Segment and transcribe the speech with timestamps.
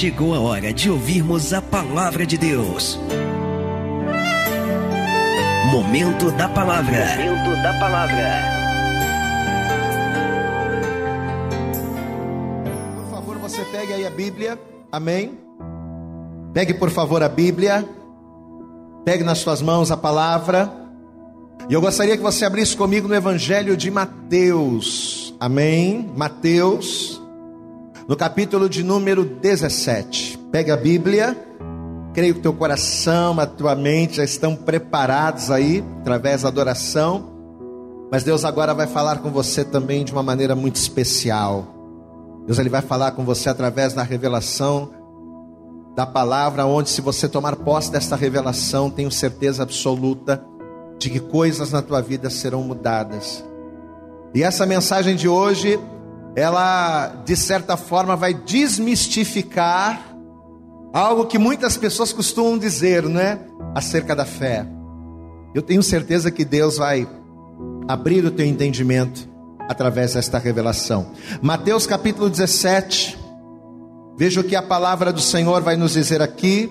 [0.00, 2.98] chegou a hora de ouvirmos a palavra de Deus.
[5.70, 7.04] Momento da palavra.
[7.18, 8.42] Momento da palavra.
[12.96, 14.58] Por favor, você pegue aí a Bíblia.
[14.90, 15.38] Amém.
[16.54, 17.86] Pegue, por favor, a Bíblia.
[19.04, 20.72] Pegue nas suas mãos a palavra.
[21.68, 25.34] E eu gostaria que você abrisse comigo no Evangelho de Mateus.
[25.38, 26.10] Amém.
[26.16, 27.19] Mateus,
[28.10, 30.36] no capítulo de número 17.
[30.50, 31.36] Pegue a Bíblia.
[32.12, 37.30] Creio que teu coração, a tua mente já estão preparados aí, através da adoração.
[38.10, 41.68] Mas Deus agora vai falar com você também de uma maneira muito especial.
[42.48, 44.90] Deus ele vai falar com você através da revelação
[45.94, 50.44] da palavra, onde se você tomar posse desta revelação, tenho certeza absoluta
[50.98, 53.44] de que coisas na tua vida serão mudadas.
[54.34, 55.78] E essa mensagem de hoje,
[56.34, 60.10] ela de certa forma vai desmistificar
[60.92, 63.38] algo que muitas pessoas costumam dizer, né,
[63.74, 64.66] acerca da fé.
[65.54, 67.08] Eu tenho certeza que Deus vai
[67.88, 69.28] abrir o teu entendimento
[69.68, 71.12] através desta revelação.
[71.40, 73.18] Mateus capítulo 17.
[74.16, 76.70] Veja o que a palavra do Senhor vai nos dizer aqui,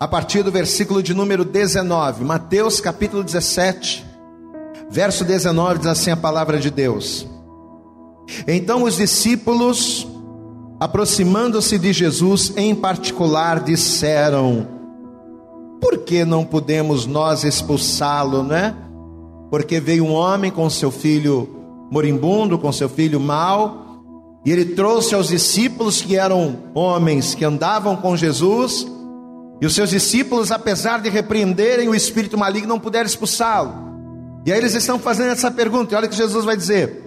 [0.00, 2.24] a partir do versículo de número 19.
[2.24, 4.04] Mateus capítulo 17,
[4.90, 7.26] verso 19 diz assim a palavra de Deus.
[8.46, 10.06] Então os discípulos,
[10.80, 14.66] aproximando-se de Jesus em particular, disseram:
[15.80, 18.74] Por que não podemos nós expulsá-lo, né?
[19.50, 21.48] Porque veio um homem com seu filho
[21.90, 24.02] moribundo, com seu filho mau,
[24.44, 28.86] e ele trouxe aos discípulos que eram homens que andavam com Jesus,
[29.60, 33.72] e os seus discípulos, apesar de repreenderem o espírito maligno, não puderam expulsá-lo.
[34.44, 37.03] E aí eles estão fazendo essa pergunta, e olha o que Jesus vai dizer.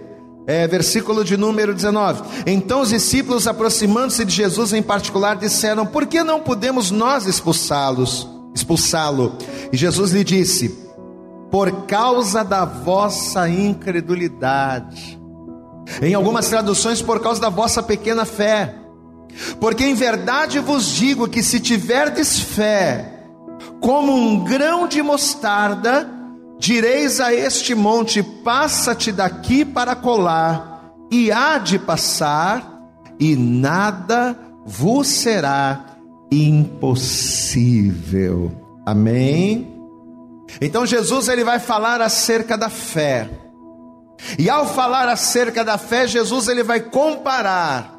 [0.48, 2.22] É, versículo de número 19.
[2.46, 8.26] Então os discípulos, aproximando-se de Jesus em particular, disseram: Por que não podemos nós expulsá-los?
[8.54, 9.36] Expulsá-lo?
[9.70, 10.70] E Jesus lhe disse:
[11.50, 15.20] Por causa da vossa incredulidade.
[16.00, 18.74] Em algumas traduções, por causa da vossa pequena fé.
[19.60, 23.22] Porque em verdade vos digo que se tiverdes fé,
[23.80, 26.17] como um grão de mostarda,
[26.58, 32.82] direis a este monte: passa-te daqui para colar, e há de passar,
[33.18, 35.84] e nada vos será
[36.30, 38.52] impossível.
[38.84, 39.74] Amém?
[40.60, 43.28] Então Jesus ele vai falar acerca da fé.
[44.38, 47.96] E ao falar acerca da fé, Jesus ele vai comparar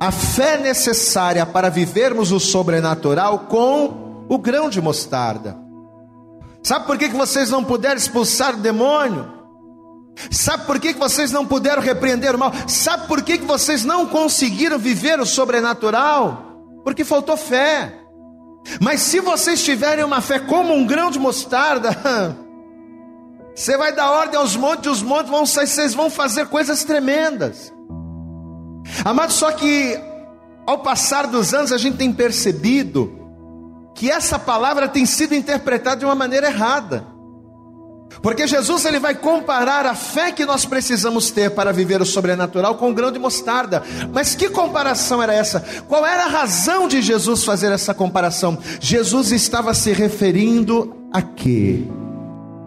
[0.00, 5.69] a fé necessária para vivermos o sobrenatural com o grão de mostarda.
[6.62, 9.40] Sabe por que, que vocês não puderam expulsar o demônio?
[10.30, 12.52] Sabe por que, que vocês não puderam repreender o mal?
[12.66, 16.82] Sabe por que, que vocês não conseguiram viver o sobrenatural?
[16.84, 17.94] Porque faltou fé.
[18.80, 21.90] Mas se vocês tiverem uma fé como um grão de mostarda,
[23.54, 26.84] você vai dar ordem aos montes, e os montes vão sair, vocês vão fazer coisas
[26.84, 27.72] tremendas.
[29.04, 29.98] Amado, só que
[30.66, 33.19] ao passar dos anos a gente tem percebido
[34.00, 37.04] que essa palavra tem sido interpretada de uma maneira errada.
[38.22, 42.76] Porque Jesus ele vai comparar a fé que nós precisamos ter para viver o sobrenatural
[42.76, 43.82] com o grão de mostarda.
[44.10, 45.62] Mas que comparação era essa?
[45.86, 48.56] Qual era a razão de Jesus fazer essa comparação?
[48.80, 51.84] Jesus estava se referindo a quê?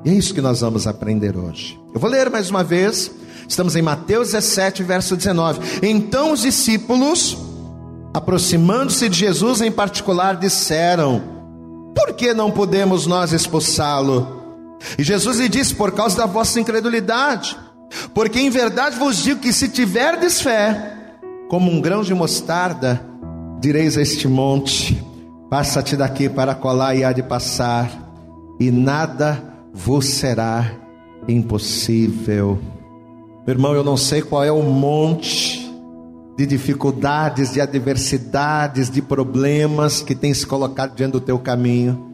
[0.06, 1.82] E é isso que nós vamos aprender hoje.
[1.96, 3.10] Eu vou ler mais uma vez.
[3.50, 5.80] Estamos em Mateus 17, verso 19.
[5.82, 7.36] Então os discípulos,
[8.14, 11.22] aproximando-se de Jesus em particular, disseram:
[11.96, 14.42] Por que não podemos nós expulsá-lo?
[14.98, 17.58] E Jesus lhe disse: Por causa da vossa incredulidade.
[18.14, 20.94] Porque em verdade vos digo que se tiverdes fé,
[21.48, 23.02] como um grão de mostarda,
[23.60, 25.04] direis a este monte:
[25.50, 27.92] Passa-te daqui para colar e há de passar,
[28.60, 29.44] e nada
[29.74, 30.72] vos será
[31.28, 32.60] impossível.
[33.46, 35.63] Meu irmão, eu não sei qual é o monte
[36.38, 42.14] de dificuldades, de adversidades, de problemas que tem se colocado diante do teu caminho.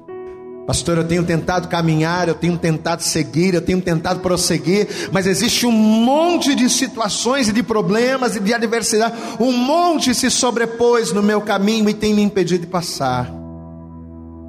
[0.68, 5.66] Pastor, eu tenho tentado caminhar, eu tenho tentado seguir, eu tenho tentado prosseguir, mas existe
[5.66, 11.24] um monte de situações e de problemas e de adversidade, um monte se sobrepôs no
[11.24, 13.34] meu caminho e tem me impedido de passar.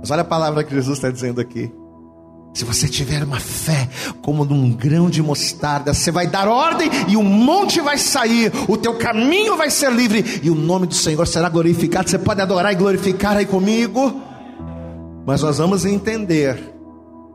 [0.00, 1.72] Mas olha a palavra que Jesus está dizendo aqui.
[2.52, 3.88] Se você tiver uma fé
[4.20, 8.76] como num grão de mostarda, você vai dar ordem e um monte vai sair, o
[8.76, 12.10] teu caminho vai ser livre e o nome do Senhor será glorificado.
[12.10, 14.20] Você pode adorar e glorificar aí comigo,
[15.24, 16.74] mas nós vamos entender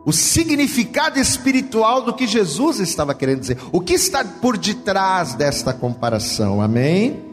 [0.05, 5.73] o significado espiritual do que Jesus estava querendo dizer, o que está por detrás desta
[5.73, 7.23] comparação, amém?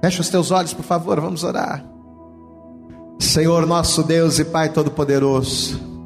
[0.00, 1.84] Feche os teus olhos, por favor, vamos orar.
[3.18, 5.97] Senhor nosso Deus e Pai Todo-Poderoso.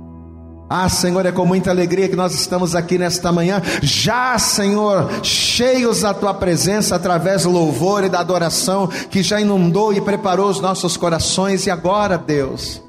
[0.74, 6.00] Ah, Senhor, é com muita alegria que nós estamos aqui nesta manhã, já, Senhor, cheios
[6.00, 10.62] da tua presença através do louvor e da adoração que já inundou e preparou os
[10.62, 12.80] nossos corações, e agora, Deus,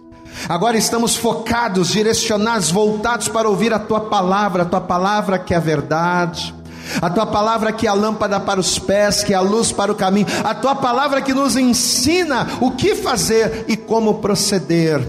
[0.47, 5.57] agora estamos focados, direcionados, voltados para ouvir a tua palavra, a tua palavra que é
[5.57, 6.56] a verdade.
[7.01, 9.91] A tua palavra que é a lâmpada para os pés, que é a luz para
[9.91, 15.01] o caminho, a tua palavra que nos ensina o que fazer e como proceder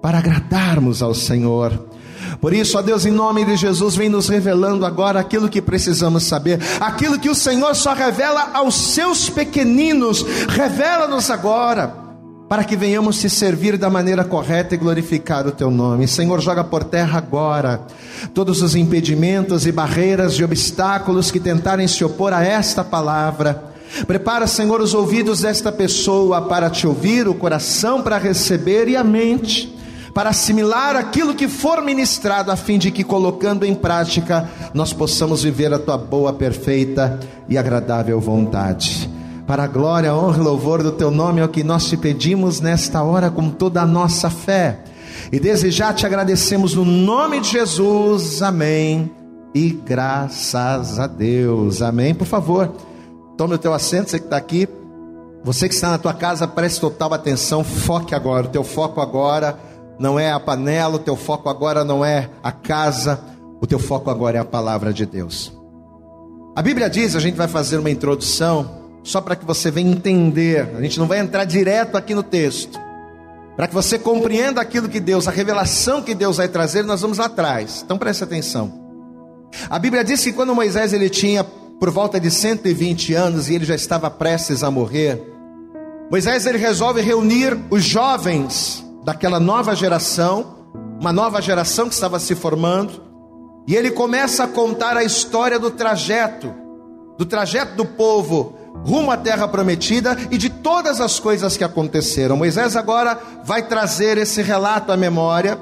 [0.00, 1.95] para agradarmos ao Senhor.
[2.40, 6.24] Por isso, ó Deus, em nome de Jesus, vem nos revelando agora aquilo que precisamos
[6.24, 12.06] saber, aquilo que o Senhor só revela aos seus pequeninos, revela-nos agora
[12.48, 16.06] para que venhamos te servir da maneira correta e glorificar o teu nome.
[16.06, 17.80] Senhor, joga por terra agora
[18.32, 23.74] todos os impedimentos e barreiras e obstáculos que tentarem se opor a esta palavra.
[24.06, 29.02] Prepara, Senhor, os ouvidos desta pessoa para te ouvir, o coração para receber e a
[29.02, 29.75] mente
[30.16, 35.42] para assimilar aquilo que for ministrado, a fim de que, colocando em prática, nós possamos
[35.42, 39.10] viver a tua boa, perfeita e agradável vontade.
[39.46, 42.62] Para a glória, honra e louvor do teu nome é o que nós te pedimos
[42.62, 44.78] nesta hora com toda a nossa fé.
[45.30, 48.40] E desde já te agradecemos no nome de Jesus.
[48.40, 49.10] Amém.
[49.54, 51.82] E graças a Deus.
[51.82, 52.14] Amém.
[52.14, 52.72] Por favor,
[53.36, 54.66] tome o teu assento, você que está aqui.
[55.44, 58.46] Você que está na tua casa, preste total atenção, foque agora.
[58.46, 62.52] O teu foco agora não é a panela, o teu foco agora não é a
[62.52, 63.20] casa,
[63.60, 65.52] o teu foco agora é a palavra de Deus.
[66.54, 70.74] A Bíblia diz, a gente vai fazer uma introdução só para que você venha entender.
[70.76, 72.78] A gente não vai entrar direto aqui no texto.
[73.54, 77.18] Para que você compreenda aquilo que Deus, a revelação que Deus vai trazer, nós vamos
[77.18, 77.82] lá atrás.
[77.84, 78.72] Então preste atenção.
[79.68, 83.64] A Bíblia diz que quando Moisés ele tinha por volta de 120 anos e ele
[83.64, 85.22] já estava prestes a morrer,
[86.10, 90.56] Moisés ele resolve reunir os jovens daquela nova geração,
[91.00, 93.00] uma nova geração que estava se formando,
[93.64, 96.52] e ele começa a contar a história do trajeto,
[97.16, 102.36] do trajeto do povo rumo à terra prometida e de todas as coisas que aconteceram.
[102.36, 105.56] Moisés agora vai trazer esse relato à memória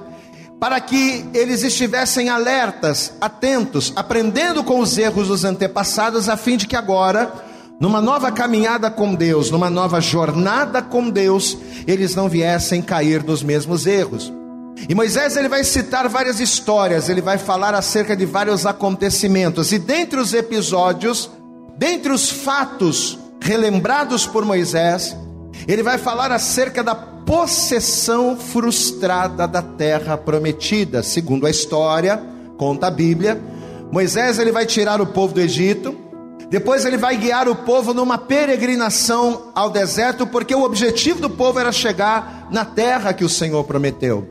[0.58, 6.66] para que eles estivessem alertas, atentos, aprendendo com os erros dos antepassados, a fim de
[6.66, 7.30] que agora,
[7.80, 11.56] numa nova caminhada com Deus, numa nova jornada com Deus,
[11.86, 14.32] eles não viessem cair nos mesmos erros.
[14.88, 19.78] E Moisés ele vai citar várias histórias, ele vai falar acerca de vários acontecimentos, e
[19.78, 21.30] dentre os episódios
[21.76, 25.16] Dentre os fatos relembrados por Moisés,
[25.66, 32.22] ele vai falar acerca da possessão frustrada da terra prometida, segundo a história,
[32.56, 33.40] conta a Bíblia.
[33.90, 35.96] Moisés ele vai tirar o povo do Egito,
[36.50, 41.58] depois ele vai guiar o povo numa peregrinação ao deserto, porque o objetivo do povo
[41.58, 44.28] era chegar na terra que o Senhor prometeu.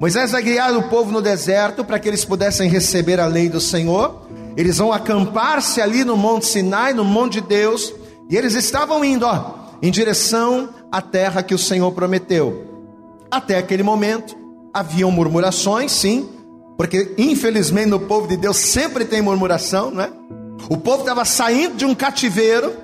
[0.00, 3.60] Moisés vai guiar o povo no deserto para que eles pudessem receber a lei do
[3.60, 4.26] Senhor.
[4.56, 7.94] Eles vão acampar-se ali no Monte Sinai, no Monte de Deus,
[8.28, 12.66] e eles estavam indo, ó, em direção à terra que o Senhor prometeu.
[13.30, 14.36] Até aquele momento,
[14.74, 16.28] haviam murmurações, sim,
[16.76, 20.10] porque infelizmente no povo de Deus sempre tem murmuração, não é?
[20.72, 22.74] O povo estava saindo de um cativeiro,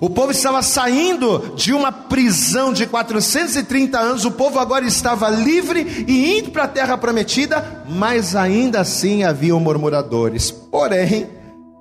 [0.00, 6.04] o povo estava saindo de uma prisão de 430 anos, o povo agora estava livre
[6.08, 10.50] e indo para a terra prometida, mas ainda assim haviam murmuradores.
[10.50, 11.28] Porém,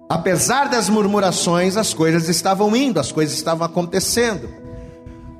[0.07, 4.47] apesar das murmurações, as coisas estavam indo, as coisas estavam acontecendo.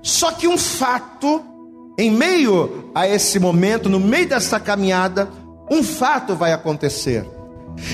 [0.02, 1.40] Só que um fato,
[2.00, 5.30] em meio a esse momento, no meio dessa caminhada,
[5.70, 7.28] um fato vai acontecer.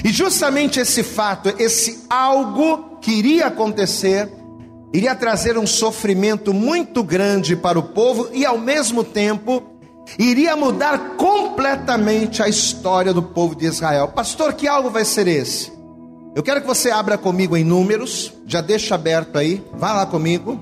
[0.04, 4.30] E justamente esse fato, esse algo que iria acontecer,
[4.94, 9.62] iria trazer um sofrimento muito grande para o povo e, ao mesmo tempo,
[10.18, 14.10] iria mudar completamente a história do povo de Israel.
[14.10, 15.74] Pastor, que algo vai ser esse?
[16.36, 20.60] Eu quero que você abra comigo em Números, já deixa aberto aí, vá lá comigo.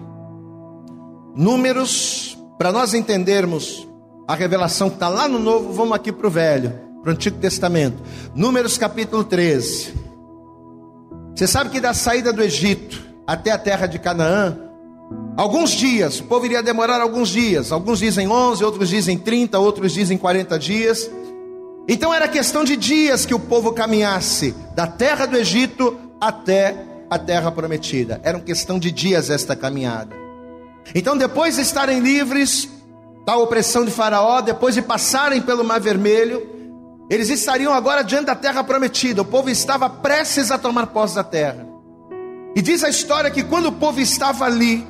[1.36, 3.88] Números, para nós entendermos
[4.28, 6.74] a revelação que está lá no Novo, vamos aqui para o Velho,
[7.04, 8.02] para o Antigo Testamento.
[8.34, 9.94] Números capítulo 13.
[11.36, 14.58] Você sabe que da saída do Egito, até a terra de Canaã,
[15.36, 19.92] alguns dias, o povo iria demorar alguns dias, alguns dizem 11, outros dizem 30, outros
[19.92, 21.12] dizem 40 dias.
[21.90, 27.20] Então era questão de dias que o povo caminhasse da terra do Egito até a
[27.20, 28.22] terra prometida.
[28.24, 30.16] Era uma questão de dias esta caminhada.
[30.96, 32.70] Então, depois de estarem livres
[33.26, 36.53] da opressão de Faraó, depois de passarem pelo Mar Vermelho,
[37.14, 39.22] eles estariam agora diante da terra prometida.
[39.22, 41.64] O povo estava prestes a tomar posse da terra.
[42.56, 44.86] E diz a história que quando o povo estava ali,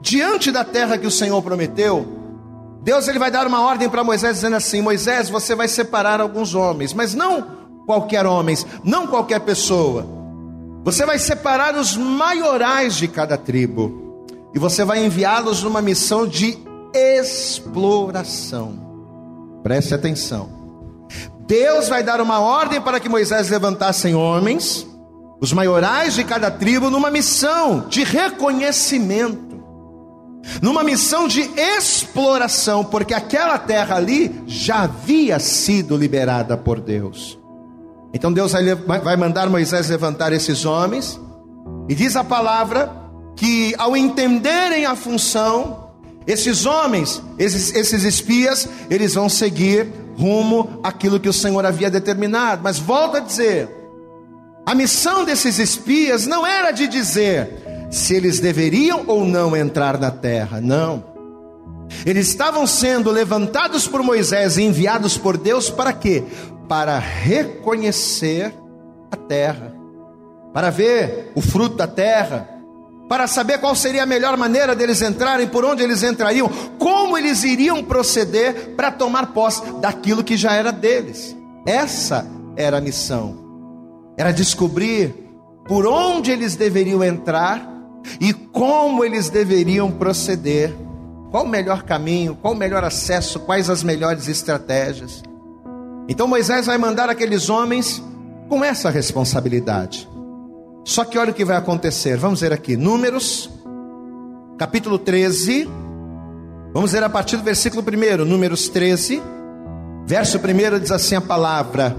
[0.00, 2.06] diante da terra que o Senhor prometeu,
[2.82, 6.54] Deus ele vai dar uma ordem para Moisés dizendo assim: Moisés, você vai separar alguns
[6.54, 7.46] homens, mas não
[7.84, 10.06] qualquer homens, não qualquer pessoa.
[10.84, 16.56] Você vai separar os maiorais de cada tribo e você vai enviá-los numa missão de
[16.94, 18.78] exploração.
[19.62, 20.57] Preste atenção.
[21.48, 24.86] Deus vai dar uma ordem para que Moisés levantassem homens,
[25.40, 29.48] os maiorais de cada tribo, numa missão de reconhecimento
[30.62, 37.38] numa missão de exploração, porque aquela terra ali já havia sido liberada por Deus.
[38.14, 41.20] Então Deus vai mandar Moisés levantar esses homens,
[41.88, 42.90] e diz a palavra
[43.36, 45.90] que ao entenderem a função,
[46.26, 52.60] esses homens, esses, esses espias, eles vão seguir rumo àquilo que o Senhor havia determinado.
[52.62, 53.68] Mas volta a dizer,
[54.66, 60.10] a missão desses espias não era de dizer, se eles deveriam ou não entrar na
[60.10, 60.60] terra.
[60.60, 61.04] Não.
[62.04, 66.24] Eles estavam sendo levantados por Moisés e enviados por Deus para quê?
[66.68, 68.52] Para reconhecer
[69.10, 69.72] a terra,
[70.52, 72.57] para ver o fruto da terra,
[73.08, 77.42] para saber qual seria a melhor maneira deles entrarem, por onde eles entrariam, como eles
[77.42, 81.34] iriam proceder para tomar posse daquilo que já era deles.
[81.66, 83.38] Essa era a missão.
[84.16, 85.14] Era descobrir
[85.66, 87.66] por onde eles deveriam entrar
[88.20, 90.74] e como eles deveriam proceder,
[91.30, 95.22] qual o melhor caminho, qual o melhor acesso, quais as melhores estratégias.
[96.08, 98.02] Então Moisés vai mandar aqueles homens
[98.48, 100.08] com essa responsabilidade.
[100.88, 102.16] Só que olha o que vai acontecer.
[102.16, 103.50] Vamos ver aqui, Números,
[104.56, 105.68] capítulo 13.
[106.72, 109.20] Vamos ver a partir do versículo 1, Números 13,
[110.06, 111.94] verso 1 diz assim a palavra: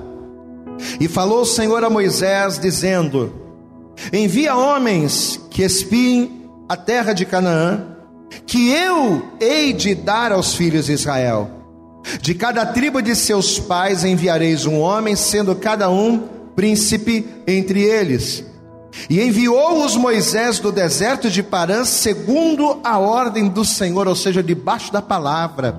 [1.00, 3.32] E falou o Senhor a Moisés, dizendo:
[4.12, 7.96] Envia homens que espiem a terra de Canaã,
[8.48, 11.48] que eu hei de dar aos filhos de Israel.
[12.22, 18.49] De cada tribo de seus pais enviareis um homem, sendo cada um príncipe entre eles.
[19.08, 24.92] E enviou-os Moisés do deserto de Parã, segundo a ordem do Senhor, ou seja, debaixo
[24.92, 25.76] da palavra.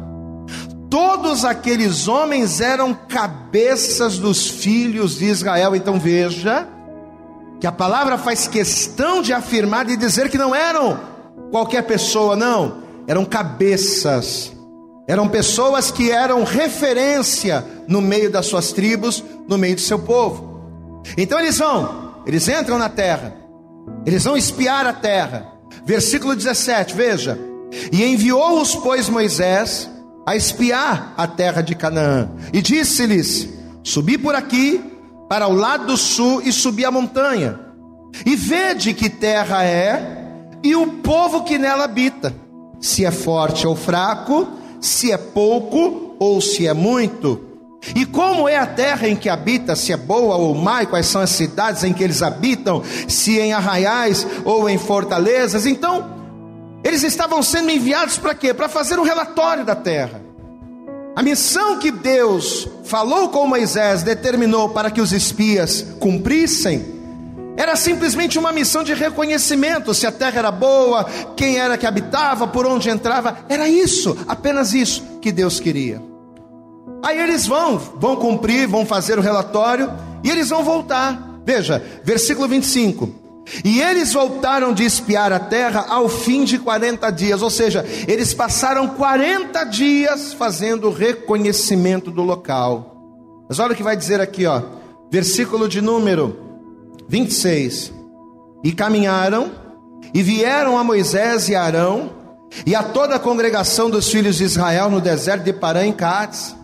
[0.88, 5.74] Todos aqueles homens eram cabeças dos filhos de Israel.
[5.76, 6.66] Então veja,
[7.60, 10.98] que a palavra faz questão de afirmar e dizer que não eram
[11.50, 14.50] qualquer pessoa, não, eram cabeças,
[15.06, 21.02] eram pessoas que eram referência no meio das suas tribos, no meio do seu povo.
[21.16, 23.34] Então eles vão, eles entram na terra,
[24.04, 25.46] eles vão espiar a terra.
[25.84, 27.38] Versículo 17, veja:
[27.92, 29.88] E enviou-os, pois, Moisés
[30.26, 33.48] a espiar a terra de Canaã, e disse-lhes:
[33.82, 34.80] Subi por aqui
[35.28, 37.58] para o lado do sul e subir a montanha,
[38.24, 40.18] e vede que terra é,
[40.62, 42.34] e o povo que nela habita,
[42.80, 44.46] se é forte ou fraco,
[44.80, 47.49] se é pouco ou se é muito.
[47.94, 51.06] E como é a terra em que habita, se é boa ou má, e quais
[51.06, 55.66] são as cidades em que eles habitam, se em arraiais ou em fortalezas.
[55.66, 56.20] Então,
[56.84, 58.52] eles estavam sendo enviados para quê?
[58.52, 60.22] Para fazer um relatório da terra.
[61.16, 67.00] A missão que Deus falou com Moisés, determinou para que os espias cumprissem,
[67.56, 71.04] era simplesmente uma missão de reconhecimento: se a terra era boa,
[71.36, 73.38] quem era que habitava, por onde entrava.
[73.48, 76.09] Era isso, apenas isso que Deus queria.
[77.02, 79.90] Aí eles vão, vão cumprir, vão fazer o relatório
[80.22, 81.40] e eles vão voltar.
[81.44, 83.20] Veja, versículo 25.
[83.64, 88.32] E eles voltaram de espiar a terra ao fim de 40 dias, ou seja, eles
[88.32, 92.96] passaram 40 dias fazendo reconhecimento do local.
[93.48, 94.62] Mas olha o que vai dizer aqui, ó,
[95.10, 96.38] versículo de número
[97.08, 97.92] 26.
[98.62, 99.50] E caminharam
[100.14, 102.12] e vieram a Moisés e Arão
[102.64, 106.54] e a toda a congregação dos filhos de Israel no deserto de Parã em Cádiz,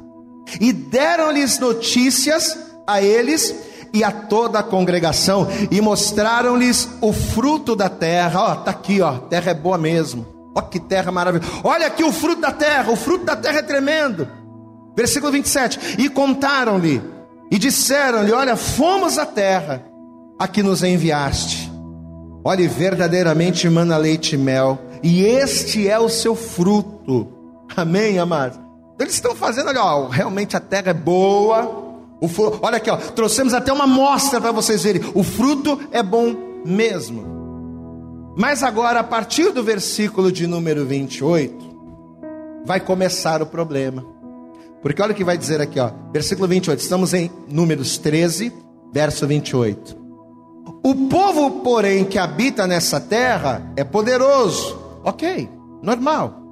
[0.60, 3.54] e deram-lhes notícias a eles
[3.92, 8.40] e a toda a congregação e mostraram-lhes o fruto da terra.
[8.40, 10.26] Ó, tá aqui, ó, terra é boa mesmo.
[10.54, 11.52] Ó que terra maravilhosa.
[11.64, 14.28] Olha aqui o fruto da terra, o fruto da terra é tremendo.
[14.96, 15.96] Versículo 27.
[15.98, 17.02] E contaram-lhe
[17.50, 19.84] e disseram-lhe: Olha, fomos à terra
[20.38, 21.70] a que nos enviaste.
[22.44, 27.28] Olhe, verdadeiramente mana leite e mel, e este é o seu fruto.
[27.76, 28.65] Amém, amados?
[28.98, 31.86] Eles estão fazendo, olha, ó, realmente a terra é boa,
[32.20, 32.28] o
[32.62, 35.02] olha aqui, ó, trouxemos até uma amostra para vocês verem.
[35.14, 36.34] O fruto é bom
[36.64, 37.36] mesmo.
[38.36, 44.04] Mas agora, a partir do versículo de número 28, vai começar o problema.
[44.82, 46.78] Porque olha o que vai dizer aqui, ó, versículo 28.
[46.78, 48.52] Estamos em Números 13,
[48.92, 49.96] verso 28.
[50.82, 55.48] O povo, porém, que habita nessa terra é poderoso, Ok,
[55.82, 56.45] normal.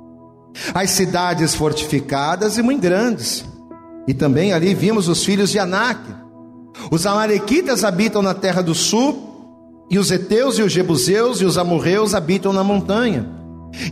[0.75, 3.45] As cidades fortificadas e muito grandes.
[4.07, 6.01] E também ali vimos os filhos de Anak.
[6.91, 11.59] Os amalequitas habitam na terra do sul, e os heteus e os jebuseus e os
[11.59, 13.29] amorreus habitam na montanha.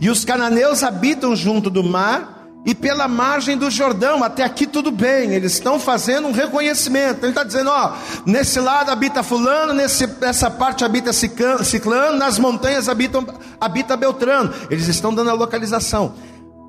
[0.01, 2.33] E os cananeus habitam junto do mar
[2.65, 7.23] e pela margem do Jordão, até aqui tudo bem, eles estão fazendo um reconhecimento.
[7.23, 7.93] Ele está dizendo: ó,
[8.25, 13.25] nesse lado habita Fulano, nesse, nessa parte habita Ciclano, nas montanhas habitam,
[13.59, 14.53] habita Beltrano.
[14.69, 16.13] Eles estão dando a localização.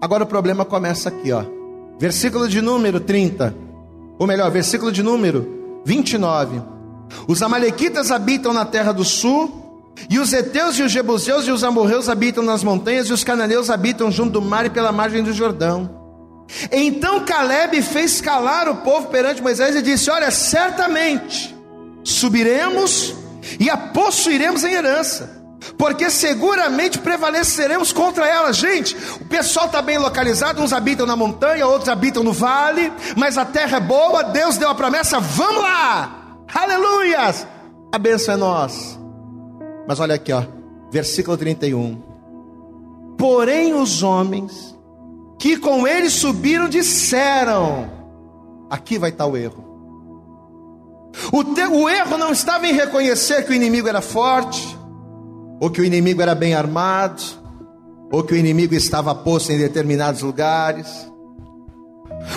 [0.04, 1.42] Agora o problema começa aqui, ó.
[1.98, 3.56] Versículo de número 30,
[4.18, 6.60] ou melhor, versículo de número 29.
[7.26, 11.64] Os Amalequitas habitam na terra do sul e os heteus e os jebuseus e os
[11.64, 15.32] amorreus habitam nas montanhas, e os cananeus habitam junto do mar e pela margem do
[15.32, 15.88] Jordão.
[16.70, 21.56] Então Caleb fez calar o povo perante Moisés e disse: Olha, certamente
[22.02, 23.14] subiremos
[23.58, 25.43] e a possuiremos em herança,
[25.76, 28.52] porque seguramente prevaleceremos contra ela.
[28.52, 33.38] Gente, o pessoal está bem localizado, uns habitam na montanha, outros habitam no vale, mas
[33.38, 36.36] a terra é boa, Deus deu a promessa, vamos lá!
[36.54, 37.46] Aleluias!
[37.92, 38.98] A bênção é nossa.
[39.86, 40.42] Mas olha aqui, ó,
[40.90, 42.02] versículo 31.
[43.16, 44.74] Porém os homens
[45.38, 47.90] que com ele subiram disseram:
[48.70, 49.64] Aqui vai estar o erro.
[51.32, 54.76] O, te, o erro não estava em reconhecer que o inimigo era forte,
[55.60, 57.22] ou que o inimigo era bem armado,
[58.10, 60.86] ou que o inimigo estava posto em determinados lugares.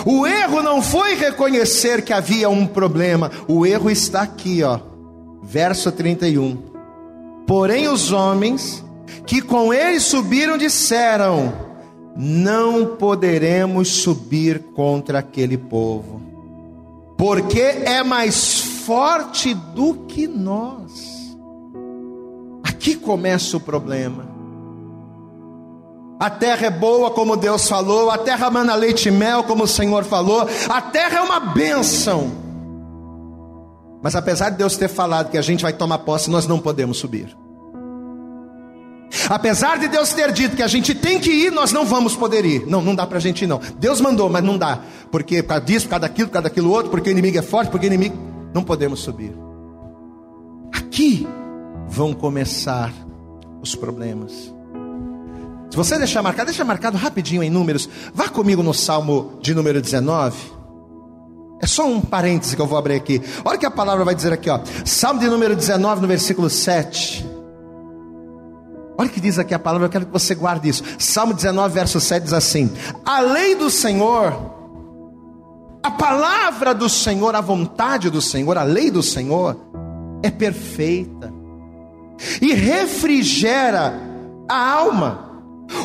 [0.04, 4.78] O erro não foi reconhecer que havia um problema, o erro está aqui, ó,
[5.42, 6.58] verso 31.
[7.46, 8.84] Porém, os homens
[9.26, 11.52] que com ele subiram disseram:
[12.16, 16.20] Não poderemos subir contra aquele povo,
[17.16, 21.17] porque é mais forte do que nós.
[22.78, 24.24] Aqui começa o problema.
[26.20, 29.68] A terra é boa, como Deus falou, a terra manda leite e mel, como o
[29.68, 32.30] Senhor falou, a terra é uma bênção.
[34.00, 36.98] Mas apesar de Deus ter falado que a gente vai tomar posse, nós não podemos
[36.98, 37.36] subir.
[39.28, 42.44] Apesar de Deus ter dito que a gente tem que ir, nós não vamos poder
[42.44, 42.64] ir.
[42.64, 43.60] Não, não dá para a gente ir, não.
[43.76, 44.82] Deus mandou, mas não dá.
[45.10, 47.42] Porque por causa disso, por causa daquilo, por causa daquilo outro, porque o inimigo é
[47.42, 48.16] forte, porque o inimigo.
[48.54, 49.36] Não podemos subir.
[50.72, 51.26] Aqui
[51.88, 52.92] vão começar
[53.62, 54.32] os problemas.
[55.70, 57.88] Se você deixar marcado, deixa marcado rapidinho em números.
[58.14, 60.36] Vá comigo no Salmo de número 19.
[61.60, 63.20] É só um parêntese que eu vou abrir aqui.
[63.44, 64.60] Olha que a palavra vai dizer aqui, ó.
[64.84, 67.26] Salmo de número 19, no versículo 7.
[68.96, 70.82] Olha que diz aqui a palavra, eu quero que você guarde isso.
[70.98, 72.72] Salmo 19, verso 7 diz assim:
[73.04, 74.32] A lei do Senhor,
[75.82, 79.56] a palavra do Senhor, a vontade do Senhor, a lei do Senhor
[80.22, 81.37] é perfeita
[82.40, 83.94] e refrigera
[84.48, 85.28] a alma.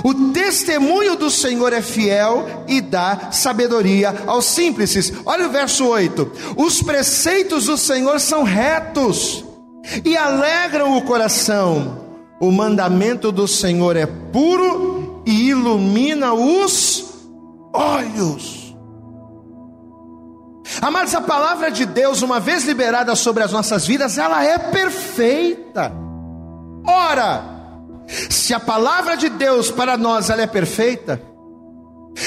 [0.03, 5.11] O testemunho do Senhor é fiel e dá sabedoria aos simples.
[5.25, 9.43] Olha o verso 8: Os preceitos do Senhor são retos
[10.05, 12.01] e alegram o coração.
[12.39, 17.05] O mandamento do Senhor é puro e ilumina os
[17.73, 18.75] olhos.
[20.81, 25.93] Amados, a palavra de Deus, uma vez liberada sobre as nossas vidas, ela é perfeita.
[26.85, 27.43] Ora,
[28.29, 31.21] se a palavra de Deus para nós ela é perfeita,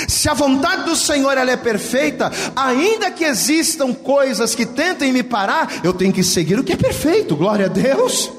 [0.08, 5.22] se a vontade do Senhor ela é perfeita, ainda que existam coisas que tentem me
[5.22, 8.32] parar, eu tenho que seguir o que é perfeito, glória a Deus.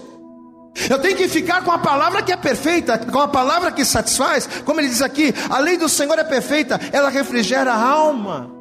[0.90, 4.48] Eu tenho que ficar com a palavra que é perfeita, com a palavra que satisfaz,
[4.64, 8.52] como ele diz aqui, a lei do Senhor é perfeita, ela refrigera a alma.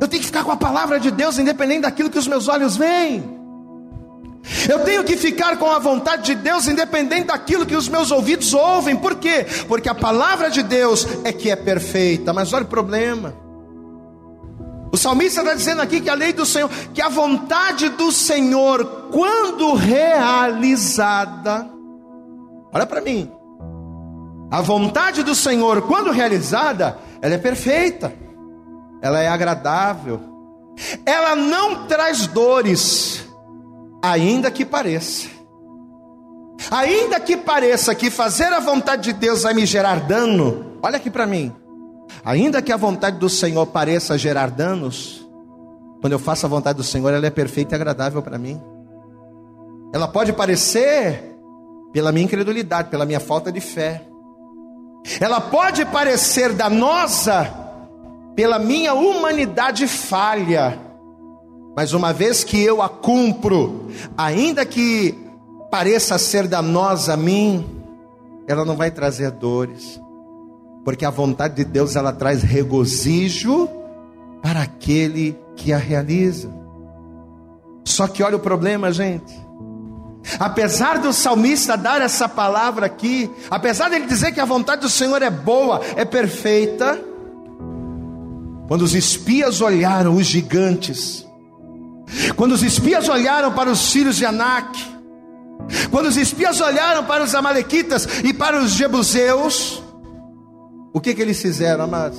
[0.00, 2.76] Eu tenho que ficar com a palavra de Deus, independente daquilo que os meus olhos
[2.76, 3.33] veem.
[4.68, 8.52] Eu tenho que ficar com a vontade de Deus, independente daquilo que os meus ouvidos
[8.52, 8.94] ouvem.
[8.94, 9.46] Por quê?
[9.66, 12.32] Porque a palavra de Deus é que é perfeita.
[12.32, 13.34] Mas olha o problema.
[14.92, 19.08] O salmista está dizendo aqui que a lei do Senhor, que a vontade do Senhor,
[19.10, 21.68] quando realizada,
[22.72, 23.28] olha para mim,
[24.52, 28.14] a vontade do Senhor, quando realizada, ela é perfeita,
[29.02, 30.20] ela é agradável,
[31.04, 33.26] ela não traz dores,
[34.04, 35.28] ainda que pareça.
[36.70, 41.10] Ainda que pareça que fazer a vontade de Deus vai me gerar dano, olha aqui
[41.10, 41.52] para mim.
[42.22, 45.26] Ainda que a vontade do Senhor pareça gerar danos,
[46.00, 48.60] quando eu faço a vontade do Senhor, ela é perfeita e agradável para mim.
[49.92, 51.34] Ela pode parecer
[51.92, 54.02] pela minha incredulidade, pela minha falta de fé.
[55.18, 57.50] Ela pode parecer danosa
[58.36, 60.83] pela minha humanidade falha.
[61.76, 65.14] Mas uma vez que eu a cumpro, ainda que
[65.70, 67.66] pareça ser danosa a mim,
[68.46, 70.00] ela não vai trazer dores,
[70.84, 73.68] porque a vontade de Deus ela traz regozijo
[74.42, 76.50] para aquele que a realiza.
[77.84, 79.34] Só que olha o problema, gente.
[80.38, 85.20] Apesar do salmista dar essa palavra aqui, apesar dele dizer que a vontade do Senhor
[85.22, 86.98] é boa, é perfeita,
[88.66, 91.23] quando os espias olharam os gigantes,
[92.36, 94.78] quando os espias olharam para os filhos de Anak,
[95.90, 99.82] quando os espias olharam para os amalequitas e para os jebuseus,
[100.92, 102.18] o que, que eles fizeram, amados?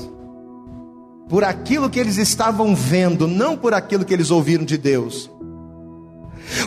[1.29, 5.29] Por aquilo que eles estavam vendo, não por aquilo que eles ouviram de Deus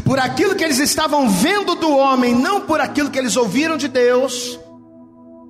[0.04, 3.88] por aquilo que eles estavam vendo do homem, não por aquilo que eles ouviram de
[3.88, 4.58] Deus,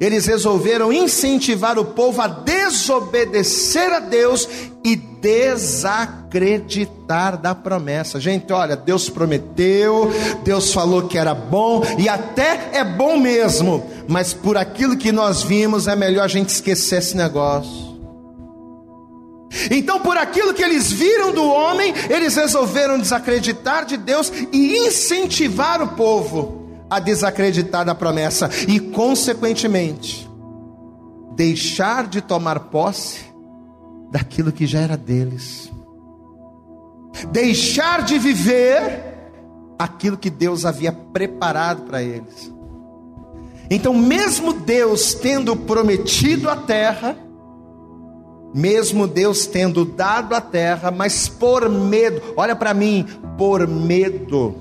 [0.01, 4.49] eles resolveram incentivar o povo a desobedecer a Deus
[4.85, 8.19] e desacreditar da promessa.
[8.21, 10.13] Gente, olha, Deus prometeu,
[10.45, 15.43] Deus falou que era bom e até é bom mesmo, mas por aquilo que nós
[15.43, 17.89] vimos é melhor a gente esquecer esse negócio.
[19.71, 25.83] Então, por aquilo que eles viram do homem, eles resolveram desacreditar de Deus e incentivar
[25.83, 30.29] o povo a desacreditar da promessa e, consequentemente,
[31.35, 33.28] deixar de tomar posse
[34.11, 35.71] daquilo que já era deles,
[37.31, 39.19] deixar de viver
[39.79, 42.53] aquilo que Deus havia preparado para eles.
[43.71, 47.17] Então, mesmo Deus tendo prometido a terra,
[48.55, 54.55] mesmo Deus tendo dado a terra, mas por medo, olha para mim, por medo,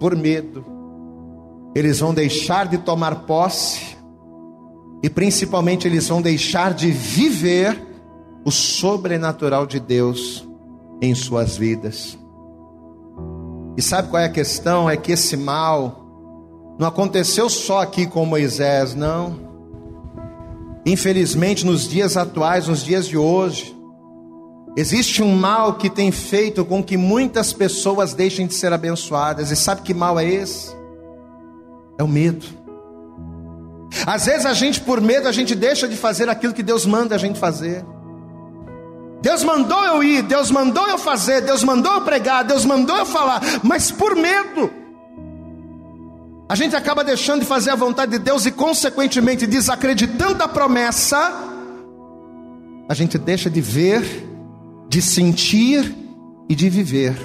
[0.00, 0.64] por medo,
[1.74, 3.96] eles vão deixar de tomar posse,
[5.02, 7.91] e principalmente eles vão deixar de viver
[8.44, 10.46] o sobrenatural de Deus
[11.00, 12.18] em suas vidas.
[13.76, 14.88] E sabe qual é a questão?
[14.88, 16.02] É que esse mal
[16.78, 19.50] não aconteceu só aqui com Moisés, não.
[20.84, 23.76] Infelizmente, nos dias atuais, nos dias de hoje,
[24.76, 29.50] existe um mal que tem feito com que muitas pessoas deixem de ser abençoadas.
[29.50, 30.74] E sabe que mal é esse?
[31.98, 32.44] É o medo.
[34.06, 37.14] Às vezes a gente, por medo, a gente deixa de fazer aquilo que Deus manda
[37.14, 37.84] a gente fazer.
[39.22, 43.06] Deus mandou eu ir, Deus mandou eu fazer, Deus mandou eu pregar, Deus mandou eu
[43.06, 44.68] falar, mas por medo.
[46.48, 51.32] A gente acaba deixando de fazer a vontade de Deus e, consequentemente, desacreditando da promessa,
[52.88, 54.02] a gente deixa de ver,
[54.88, 55.96] de sentir
[56.48, 57.16] e de viver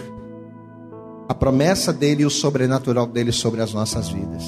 [1.27, 4.43] a promessa dele e o sobrenatural dele sobre as nossas vidas.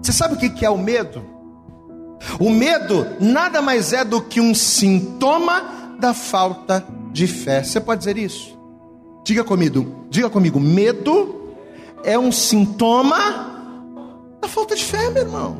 [0.00, 1.22] Você sabe o que é o medo?
[2.38, 7.62] O medo nada mais é do que um sintoma da falta de fé.
[7.62, 8.58] Você pode dizer isso?
[9.24, 11.54] Diga comigo, diga comigo, medo
[12.02, 13.54] é um sintoma
[14.44, 15.56] a falta de fé, meu irmão.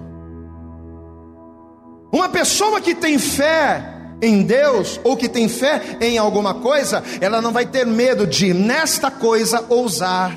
[2.12, 3.82] Uma pessoa que tem fé
[4.20, 8.52] em Deus ou que tem fé em alguma coisa, ela não vai ter medo de
[8.52, 10.36] nesta coisa ousar.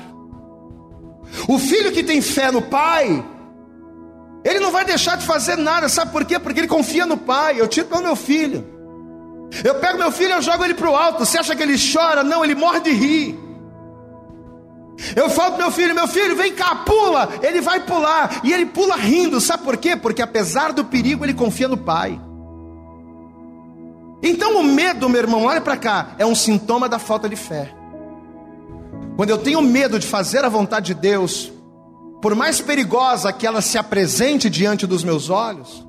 [1.46, 3.22] O filho que tem fé no pai,
[4.42, 6.38] ele não vai deixar de fazer nada, sabe por quê?
[6.38, 7.60] Porque ele confia no pai.
[7.60, 8.77] Eu tiro para o meu filho.
[9.64, 11.24] Eu pego meu filho eu jogo ele para o alto.
[11.24, 12.22] Você acha que ele chora?
[12.22, 13.38] Não, ele morre de rir.
[15.14, 17.28] Eu falo para meu filho, meu filho, vem cá, pula.
[17.42, 19.40] Ele vai pular e ele pula rindo.
[19.40, 19.96] Sabe por quê?
[19.96, 22.20] Porque apesar do perigo, ele confia no pai.
[24.22, 27.72] Então o medo, meu irmão, olha para cá, é um sintoma da falta de fé.
[29.16, 31.52] Quando eu tenho medo de fazer a vontade de Deus,
[32.20, 35.87] por mais perigosa que ela se apresente diante dos meus olhos,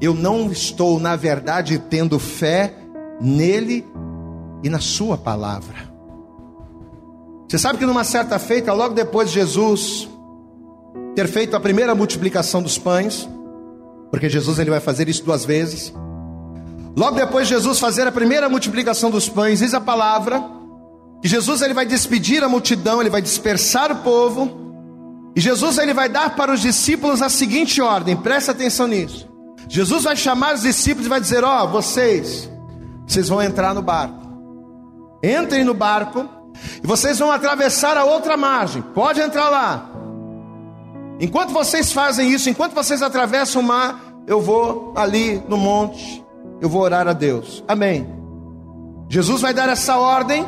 [0.00, 2.74] eu não estou, na verdade, tendo fé
[3.20, 3.86] nele
[4.62, 5.90] e na Sua palavra.
[7.48, 10.08] Você sabe que numa certa feita, logo depois de Jesus
[11.14, 13.28] ter feito a primeira multiplicação dos pães,
[14.10, 15.92] porque Jesus ele vai fazer isso duas vezes.
[16.96, 20.42] Logo depois de Jesus fazer a primeira multiplicação dos pães, diz a palavra
[21.20, 24.58] que Jesus ele vai despedir a multidão, ele vai dispersar o povo,
[25.36, 29.29] e Jesus ele vai dar para os discípulos a seguinte ordem, presta atenção nisso.
[29.68, 32.50] Jesus vai chamar os discípulos e vai dizer: Ó, oh, vocês,
[33.06, 34.20] vocês vão entrar no barco.
[35.22, 36.28] Entrem no barco
[36.82, 38.82] e vocês vão atravessar a outra margem.
[38.82, 39.90] Pode entrar lá.
[41.20, 46.24] Enquanto vocês fazem isso, enquanto vocês atravessam o mar, eu vou ali no monte,
[46.60, 47.62] eu vou orar a Deus.
[47.68, 48.08] Amém.
[49.08, 50.46] Jesus vai dar essa ordem.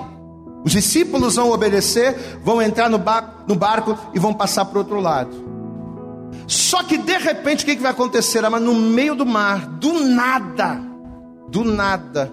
[0.64, 4.78] Os discípulos vão obedecer, vão entrar no, barco, no barco e vão passar para o
[4.78, 5.41] outro lado.
[6.52, 8.46] Só que de repente o que, que vai acontecer?
[8.50, 10.82] Mas no meio do mar, do nada,
[11.48, 12.30] do nada,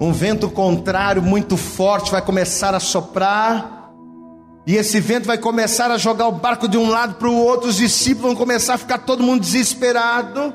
[0.00, 3.92] um vento contrário muito forte vai começar a soprar.
[4.66, 7.68] E esse vento vai começar a jogar o barco de um lado para o outro,
[7.68, 10.52] os discípulos vão começar a ficar todo mundo desesperado.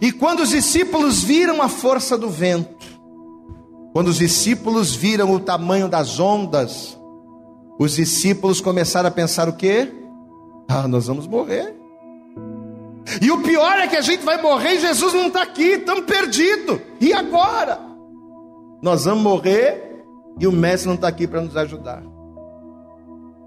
[0.00, 2.86] E quando os discípulos viram a força do vento,
[3.92, 6.96] quando os discípulos viram o tamanho das ondas,
[7.80, 10.01] os discípulos começaram a pensar o quê?
[10.68, 11.74] Ah, nós vamos morrer.
[13.20, 16.04] E o pior é que a gente vai morrer e Jesus não está aqui, estamos
[16.04, 16.80] perdidos.
[17.00, 17.78] E agora?
[18.80, 20.04] Nós vamos morrer
[20.38, 22.02] e o mestre não está aqui para nos ajudar.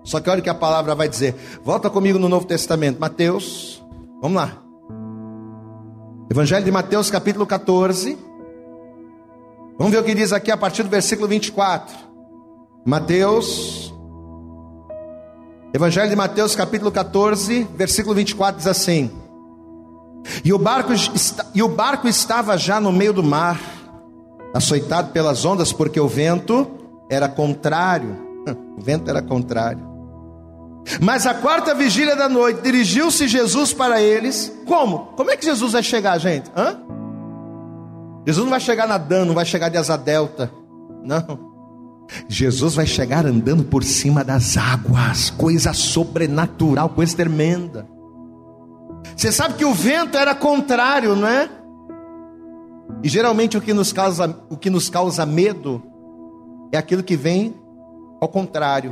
[0.04, 1.36] Só que olha que a palavra vai dizer.
[1.64, 3.84] Volta comigo no Novo Testamento, Mateus.
[4.22, 4.62] Vamos lá.
[6.30, 8.18] Evangelho de Mateus, capítulo 14.
[9.78, 11.96] Vamos ver o que diz aqui a partir do versículo 24.
[12.86, 13.95] Mateus.
[15.76, 19.12] Evangelho de Mateus, capítulo 14, versículo 24 diz assim:
[20.42, 20.94] e o barco,
[21.54, 23.60] e o barco estava já no meio do mar,
[24.54, 26.66] açoitado pelas ondas, porque o vento
[27.10, 28.24] era contrário.
[28.78, 29.80] O vento era contrário.
[31.02, 34.52] Mas a quarta vigília da noite, dirigiu-se Jesus para eles.
[34.66, 35.08] Como?
[35.16, 36.52] Como é que Jesus vai chegar, gente?
[36.56, 36.78] Hã?
[38.26, 40.52] Jesus não vai chegar nadando, não vai chegar de asa delta.
[41.04, 41.45] Não.
[42.28, 47.88] Jesus vai chegar andando por cima das águas, coisa sobrenatural, coisa tremenda.
[49.16, 51.50] Você sabe que o vento era contrário, não é?
[53.04, 55.82] E geralmente o que nos causa, o que nos causa medo
[56.72, 57.56] é aquilo que vem
[58.20, 58.92] ao contrário,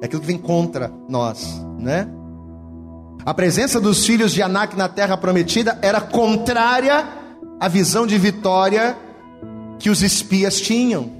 [0.00, 2.08] é aquilo que vem contra nós, né?
[3.24, 7.06] A presença dos filhos de Anak na terra prometida era contrária
[7.60, 8.96] à visão de vitória
[9.78, 11.17] que os espias tinham.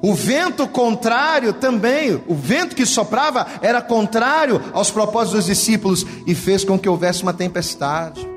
[0.00, 6.34] O vento contrário também, o vento que soprava era contrário aos propósitos dos discípulos e
[6.34, 8.28] fez com que houvesse uma tempestade.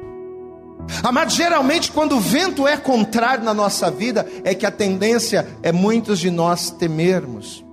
[1.04, 5.72] Amado, geralmente quando o vento é contrário na nossa vida, é que a tendência é
[5.72, 7.64] muitos de nós temermos.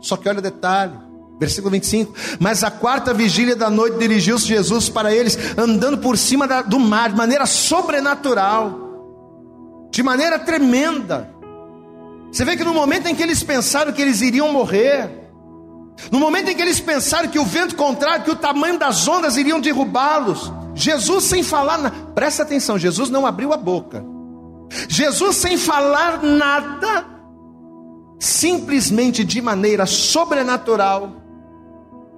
[0.00, 0.94] Só que olha o detalhe,
[1.38, 6.46] versículo 25: Mas a quarta vigília da noite dirigiu-se Jesus para eles, andando por cima
[6.46, 8.78] da, do mar, de maneira sobrenatural,
[9.90, 11.37] de maneira tremenda.
[12.30, 15.08] Você vê que no momento em que eles pensaram que eles iriam morrer,
[16.12, 19.36] no momento em que eles pensaram que o vento contrário, que o tamanho das ondas
[19.36, 21.90] iriam derrubá-los, Jesus sem falar, na...
[21.90, 24.04] presta atenção, Jesus não abriu a boca.
[24.88, 27.06] Jesus sem falar nada,
[28.20, 31.16] simplesmente de maneira sobrenatural,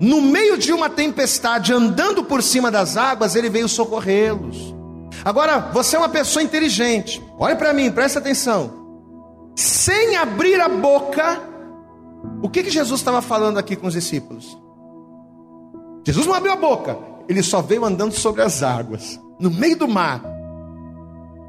[0.01, 4.75] no meio de uma tempestade, andando por cima das águas, ele veio socorrê-los.
[5.25, 8.80] Agora, você é uma pessoa inteligente, olhe para mim, presta atenção
[9.61, 11.41] sem abrir a boca,
[12.43, 14.59] o que, que Jesus estava falando aqui com os discípulos?
[16.07, 19.87] Jesus não abriu a boca, ele só veio andando sobre as águas, no meio do
[19.87, 20.23] mar.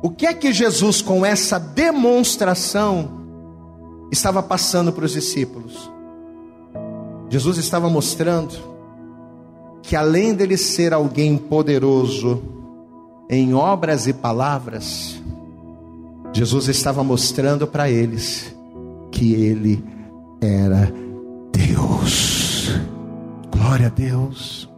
[0.04, 3.22] O que é que Jesus, com essa demonstração,
[4.12, 5.90] estava passando para os discípulos?
[7.30, 8.56] Jesus estava mostrando
[9.82, 12.42] que, além dele ser alguém poderoso
[13.30, 15.21] em obras e palavras,
[16.34, 18.56] Jesus estava mostrando para eles
[19.12, 19.84] que ele
[20.42, 20.92] era
[21.52, 22.70] Deus.
[23.52, 24.70] Glória a Deus.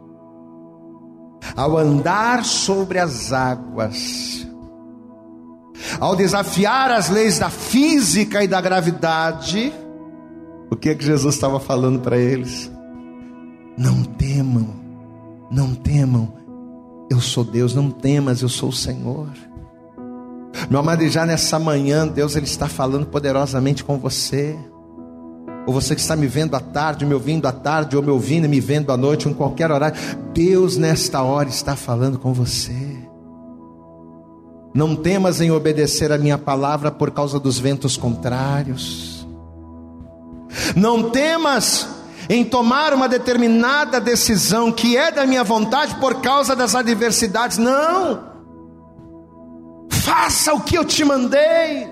[1.56, 4.46] Ao andar sobre as águas,
[6.00, 9.72] ao desafiar as leis da física e da gravidade,
[10.70, 12.70] o que é que Jesus estava falando para eles?
[13.76, 14.68] Não temam,
[15.50, 16.32] não temam,
[17.10, 19.28] eu sou Deus, não temas, eu sou o Senhor.
[20.70, 24.56] Meu amado, já nessa manhã, Deus ele está falando poderosamente com você.
[25.66, 28.44] Ou você que está me vendo à tarde, me ouvindo à tarde, ou me ouvindo
[28.44, 29.96] e me vendo à noite, ou em qualquer horário,
[30.32, 32.98] Deus nesta hora está falando com você.
[34.74, 39.26] Não temas em obedecer a minha palavra por causa dos ventos contrários.
[40.74, 41.88] Não temas
[42.28, 47.58] em tomar uma determinada decisão que é da minha vontade por causa das adversidades.
[47.58, 48.33] Não
[50.04, 51.88] faça o que eu te mandei.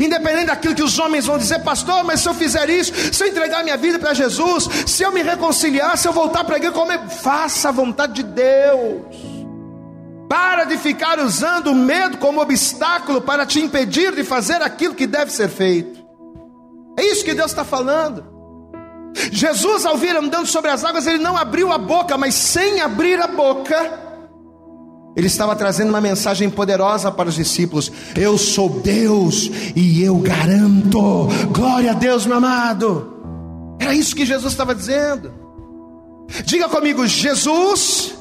[0.00, 3.28] Independente daquilo que os homens vão dizer, pastor, mas se eu fizer isso, se eu
[3.28, 6.74] entregar minha vida para Jesus, se eu me reconciliar, se eu voltar para a igreja,
[6.74, 6.98] como é?
[7.08, 9.02] faça a vontade de Deus.
[10.28, 15.06] Para de ficar usando o medo como obstáculo para te impedir de fazer aquilo que
[15.06, 16.00] deve ser feito.
[16.96, 18.24] É isso que Deus está falando.
[19.32, 23.20] Jesus, ao vir andando sobre as águas, ele não abriu a boca, mas sem abrir
[23.20, 24.09] a boca,
[25.16, 31.28] ele estava trazendo uma mensagem poderosa para os discípulos: Eu sou Deus e eu garanto.
[31.52, 33.76] Glória a Deus, meu amado.
[33.80, 35.32] Era isso que Jesus estava dizendo.
[36.44, 38.14] Diga comigo: Jesus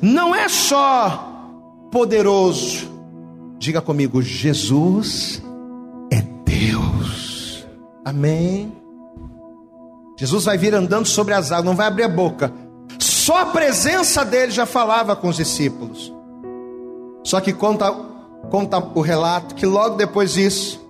[0.00, 1.50] não é só
[1.90, 2.88] poderoso.
[3.58, 5.42] Diga comigo: Jesus
[6.12, 7.66] é Deus.
[8.04, 8.72] Amém.
[10.16, 12.52] Jesus vai vir andando sobre as águas, não vai abrir a boca.
[12.98, 16.12] Só a presença dele já falava com os discípulos.
[17.22, 17.90] Só que conta,
[18.50, 20.80] conta o relato que logo depois disso,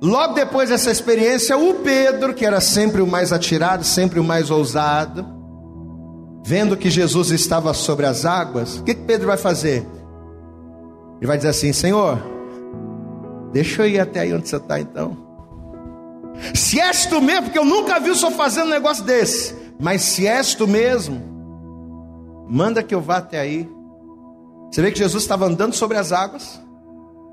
[0.00, 4.50] logo depois dessa experiência, o Pedro, que era sempre o mais atirado, sempre o mais
[4.50, 5.26] ousado,
[6.44, 9.86] vendo que Jesus estava sobre as águas, o que, que Pedro vai fazer?
[11.18, 12.18] Ele vai dizer assim: Senhor,
[13.52, 15.30] deixa eu ir até aí onde você está então.
[16.54, 20.00] Se és tu mesmo, porque eu nunca vi o senhor fazendo um negócio desse, mas
[20.02, 21.20] se és tu mesmo,
[22.48, 23.68] manda que eu vá até aí.
[24.70, 26.60] Você vê que Jesus estava andando sobre as águas,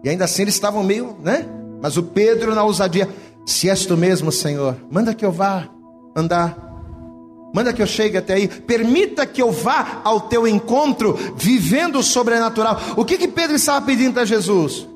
[0.03, 1.45] e ainda assim eles estavam meio, né?
[1.81, 3.07] Mas o Pedro na ousadia,
[3.45, 5.69] se és tu mesmo, Senhor, manda que eu vá
[6.15, 6.57] andar.
[7.53, 8.47] Manda que eu chegue até aí.
[8.47, 12.79] Permita que eu vá ao teu encontro, vivendo o sobrenatural.
[12.95, 14.87] O que que Pedro estava pedindo para Jesus?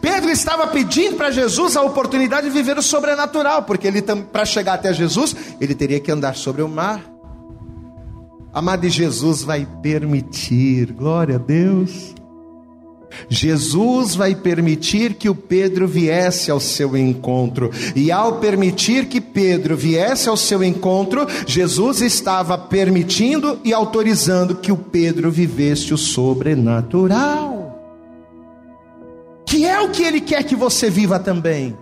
[0.00, 4.74] Pedro estava pedindo para Jesus a oportunidade de viver o sobrenatural, porque ele para chegar
[4.74, 7.17] até Jesus, ele teria que andar sobre o mar.
[8.52, 12.14] Amado, Jesus vai permitir, glória a Deus.
[13.28, 19.76] Jesus vai permitir que o Pedro viesse ao seu encontro, e ao permitir que Pedro
[19.76, 27.80] viesse ao seu encontro, Jesus estava permitindo e autorizando que o Pedro vivesse o sobrenatural,
[29.46, 31.76] que é o que ele quer que você viva também.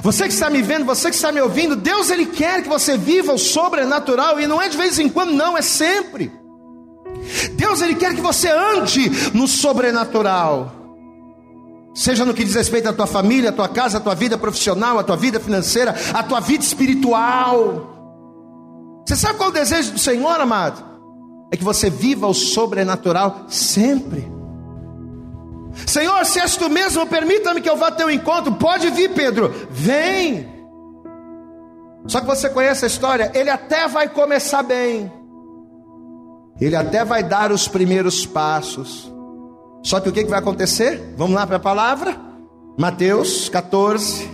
[0.00, 2.96] Você que está me vendo, você que está me ouvindo, Deus ele quer que você
[2.96, 6.32] viva o sobrenatural e não é de vez em quando, não, é sempre.
[7.52, 10.72] Deus ele quer que você ande no sobrenatural.
[11.94, 14.98] Seja no que diz respeito à tua família, à tua casa, à tua vida profissional,
[14.98, 17.90] à tua vida financeira, à tua vida espiritual.
[19.06, 20.82] Você sabe qual é o desejo do Senhor, amado?
[21.52, 24.26] É que você viva o sobrenatural sempre.
[25.86, 28.52] Senhor, se és tu mesmo, permita-me que eu vá ao teu encontro.
[28.54, 30.48] Pode vir, Pedro, vem.
[32.06, 35.10] Só que você conhece a história, ele até vai começar bem.
[36.60, 39.10] Ele até vai dar os primeiros passos.
[39.82, 41.14] Só que o que vai acontecer?
[41.16, 42.16] Vamos lá para a palavra?
[42.78, 44.28] Mateus 14,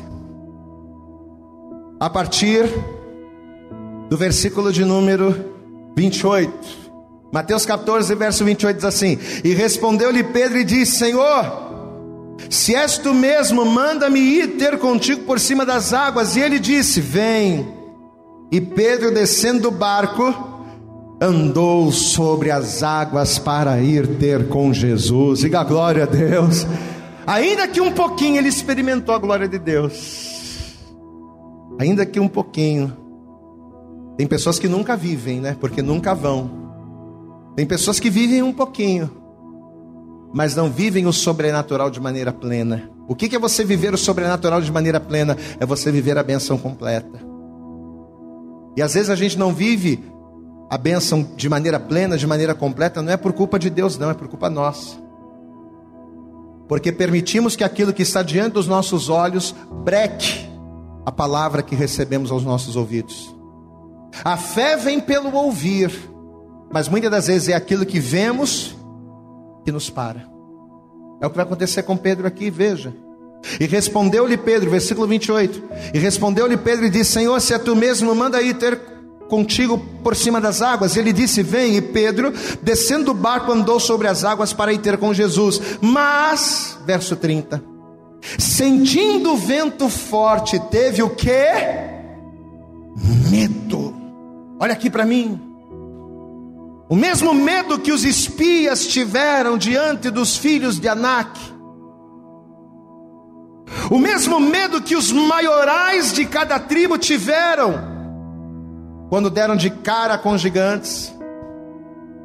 [1.98, 2.64] a partir
[4.09, 5.35] do versículo de número
[5.96, 6.88] 28.
[7.32, 11.68] Mateus 14, verso 28 diz assim: E respondeu-lhe Pedro e disse: Senhor,
[12.48, 16.36] se és tu mesmo, manda-me ir ter contigo por cima das águas.
[16.36, 17.76] E ele disse: Vem.
[18.50, 20.32] E Pedro, descendo do barco,
[21.20, 25.40] andou sobre as águas para ir ter com Jesus.
[25.40, 26.66] Diga glória a Deus.
[27.26, 30.78] Ainda que um pouquinho ele experimentou a glória de Deus.
[31.78, 32.96] Ainda que um pouquinho.
[34.16, 35.54] Tem pessoas que nunca vivem, né?
[35.60, 36.67] Porque nunca vão.
[37.58, 39.10] Tem pessoas que vivem um pouquinho,
[40.32, 42.88] mas não vivem o sobrenatural de maneira plena.
[43.08, 45.36] O que é você viver o sobrenatural de maneira plena?
[45.58, 47.18] É você viver a benção completa.
[48.76, 50.04] E às vezes a gente não vive
[50.70, 54.08] a bênção de maneira plena, de maneira completa, não é por culpa de Deus, não,
[54.08, 54.96] é por culpa nossa.
[56.68, 59.52] Porque permitimos que aquilo que está diante dos nossos olhos
[59.84, 60.48] breque
[61.04, 63.34] a palavra que recebemos aos nossos ouvidos.
[64.24, 65.90] A fé vem pelo ouvir,
[66.70, 68.76] mas muitas das vezes é aquilo que vemos
[69.64, 70.26] que nos para.
[71.20, 72.92] É o que vai acontecer com Pedro aqui, veja.
[73.59, 75.62] E respondeu-lhe Pedro, versículo 28.
[75.94, 78.78] E respondeu-lhe Pedro e disse: Senhor, se é tu mesmo, manda aí ter
[79.28, 80.96] contigo por cima das águas.
[80.96, 81.76] Ele disse: Vem.
[81.76, 85.61] E Pedro, descendo do barco, andou sobre as águas para ir ter com Jesus.
[85.81, 87.62] Mas, verso 30,
[88.38, 91.28] sentindo o vento forte, teve o que?
[93.31, 93.94] Medo.
[94.61, 95.47] Olha aqui para mim.
[96.88, 101.38] O mesmo medo que os espias tiveram diante dos filhos de Anak.
[103.90, 107.98] O mesmo medo que os maiorais de cada tribo tiveram
[109.09, 111.14] quando deram de cara com os gigantes,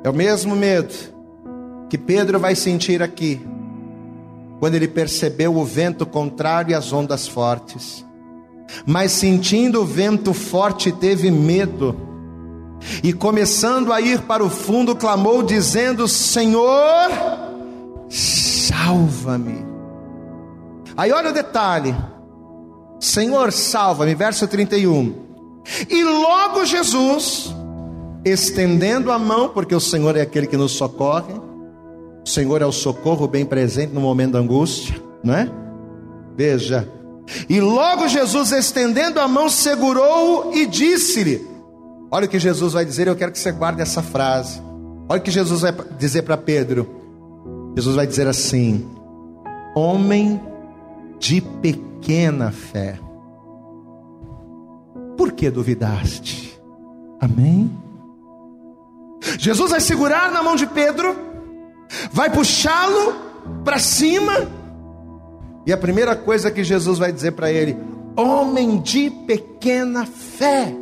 [0.03, 0.93] é o mesmo medo
[1.89, 3.41] que Pedro vai sentir aqui,
[4.59, 8.05] quando ele percebeu o vento contrário e as ondas fortes.
[8.85, 11.95] Mas sentindo o vento forte, teve medo,
[13.03, 17.09] e começando a ir para o fundo, clamou, dizendo: Senhor,
[18.09, 19.65] salva-me.
[20.95, 21.95] Aí olha o detalhe:
[22.99, 25.13] Senhor, salva-me, verso 31.
[25.89, 27.53] E logo Jesus,
[28.25, 31.33] estendendo a mão, porque o Senhor é aquele que nos socorre,
[32.25, 35.49] o Senhor é o socorro bem presente no momento da angústia, não é?
[36.35, 36.89] Veja.
[37.49, 41.52] E logo Jesus, estendendo a mão, segurou-o e disse-lhe:
[42.13, 44.61] Olha o que Jesus vai dizer, eu quero que você guarde essa frase.
[45.09, 46.87] Olha o que Jesus vai dizer para Pedro.
[47.75, 48.87] Jesus vai dizer assim:
[49.75, 50.39] Homem
[51.17, 52.99] de pequena fé.
[55.17, 56.55] por que duvidaste?
[57.19, 57.71] Amém?
[59.39, 61.17] Jesus vai segurar na mão de Pedro,
[62.11, 63.15] vai puxá-lo
[63.63, 64.47] para cima,
[65.65, 67.75] e a primeira coisa que Jesus vai dizer para ele:
[68.15, 70.75] homem de pequena fé,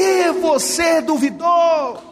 [0.00, 2.08] que você duvidou?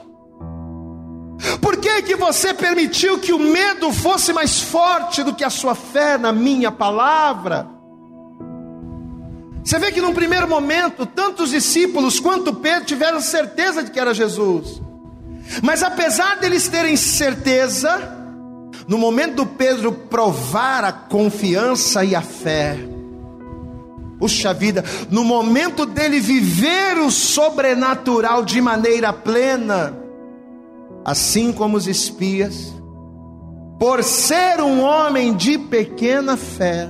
[1.62, 5.74] Por que, que você permitiu que o medo fosse mais forte do que a sua
[5.74, 7.66] fé na minha palavra?
[9.64, 14.00] Você vê que num primeiro momento, tanto os discípulos quanto Pedro tiveram certeza de que
[14.00, 14.82] era Jesus.
[15.62, 18.16] Mas apesar deles terem certeza,
[18.86, 22.78] no momento do Pedro provar a confiança e a fé,
[24.18, 29.96] puxa vida, no momento dele viver o sobrenatural de maneira plena,
[31.04, 32.74] assim como os espias,
[33.78, 36.88] por ser um homem de pequena fé,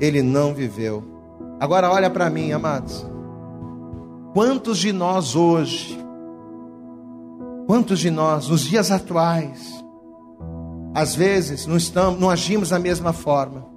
[0.00, 1.04] ele não viveu.
[1.60, 3.06] Agora olha para mim, amados.
[4.34, 5.98] Quantos de nós hoje,
[7.66, 9.84] quantos de nós nos dias atuais,
[10.94, 13.67] às vezes não estamos, não agimos da mesma forma?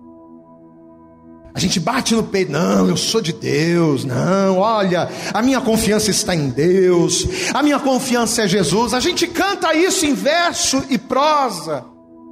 [1.53, 6.09] A gente bate no peito, não, eu sou de Deus, não, olha, a minha confiança
[6.09, 8.93] está em Deus, a minha confiança é Jesus.
[8.93, 11.83] A gente canta isso em verso e prosa.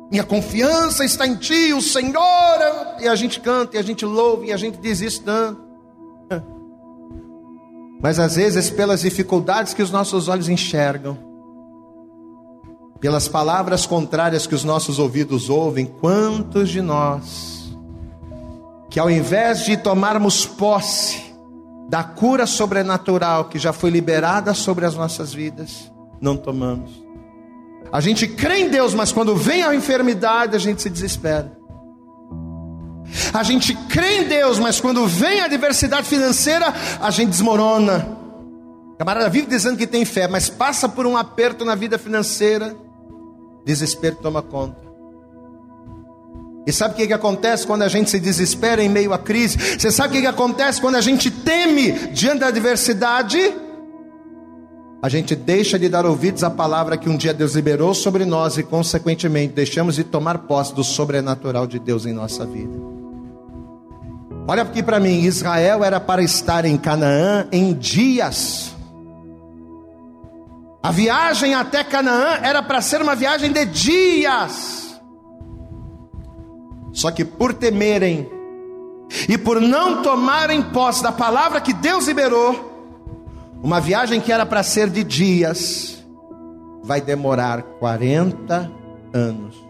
[0.09, 2.17] Minha confiança está em Ti, o Senhor.
[2.99, 5.61] E a gente canta, e a gente louva, e a gente diz isso tanto.
[8.01, 11.17] Mas às vezes, pelas dificuldades que os nossos olhos enxergam,
[12.99, 17.59] pelas palavras contrárias que os nossos ouvidos ouvem, quantos de nós
[18.90, 21.30] que ao invés de tomarmos posse
[21.90, 27.04] da cura sobrenatural que já foi liberada sobre as nossas vidas, não tomamos.
[27.92, 31.58] A gente crê em Deus, mas quando vem a enfermidade, a gente se desespera.
[33.34, 38.18] A gente crê em Deus, mas quando vem a adversidade financeira, a gente desmorona.
[38.94, 42.76] O camarada vive dizendo que tem fé, mas passa por um aperto na vida financeira,
[43.66, 44.89] desespero toma conta.
[46.66, 49.57] E sabe o que, que acontece quando a gente se desespera em meio à crise?
[49.57, 53.53] Você sabe o que, que acontece quando a gente teme diante da adversidade?
[55.01, 58.57] A gente deixa de dar ouvidos à palavra que um dia Deus liberou sobre nós
[58.57, 62.74] e, consequentemente, deixamos de tomar posse do sobrenatural de Deus em nossa vida.
[64.45, 68.76] Olha aqui para mim: Israel era para estar em Canaã em dias.
[70.84, 74.89] A viagem até Canaã era para ser uma viagem de dias.
[76.92, 78.30] Só que por temerem
[79.28, 82.70] e por não tomarem posse da palavra que Deus liberou,
[83.62, 86.04] uma viagem que era para ser de dias,
[86.84, 88.72] vai demorar 40
[89.14, 89.70] anos.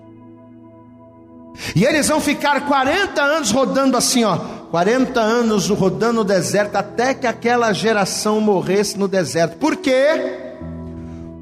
[1.76, 4.38] E eles vão ficar 40 anos rodando assim, ó,
[4.72, 9.58] 40 anos rodando no deserto até que aquela geração morresse no deserto.
[9.58, 10.54] Por quê?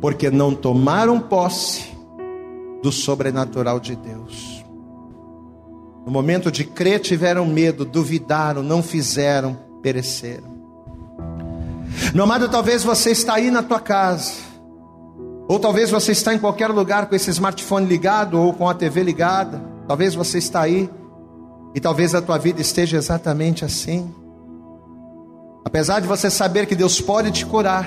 [0.02, 1.86] Porque não tomaram posse
[2.82, 4.57] do sobrenatural de Deus.
[6.08, 10.55] No momento de crer, tiveram medo, duvidaram, não fizeram, pereceram.
[12.14, 14.32] Meu amado, talvez você está aí na tua casa,
[15.49, 19.03] ou talvez você está em qualquer lugar com esse smartphone ligado ou com a TV
[19.03, 19.62] ligada.
[19.86, 20.89] Talvez você está aí
[21.76, 24.10] e talvez a tua vida esteja exatamente assim.
[25.66, 27.86] Apesar de você saber que Deus pode te curar,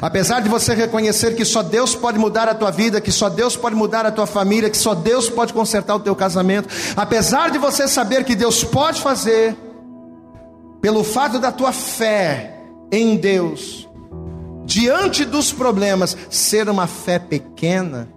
[0.00, 3.56] Apesar de você reconhecer que só Deus pode mudar a tua vida, que só Deus
[3.56, 7.58] pode mudar a tua família, que só Deus pode consertar o teu casamento, apesar de
[7.58, 9.56] você saber que Deus pode fazer,
[10.80, 12.58] pelo fato da tua fé
[12.92, 13.88] em Deus,
[14.64, 18.08] diante dos problemas, ser uma fé pequena.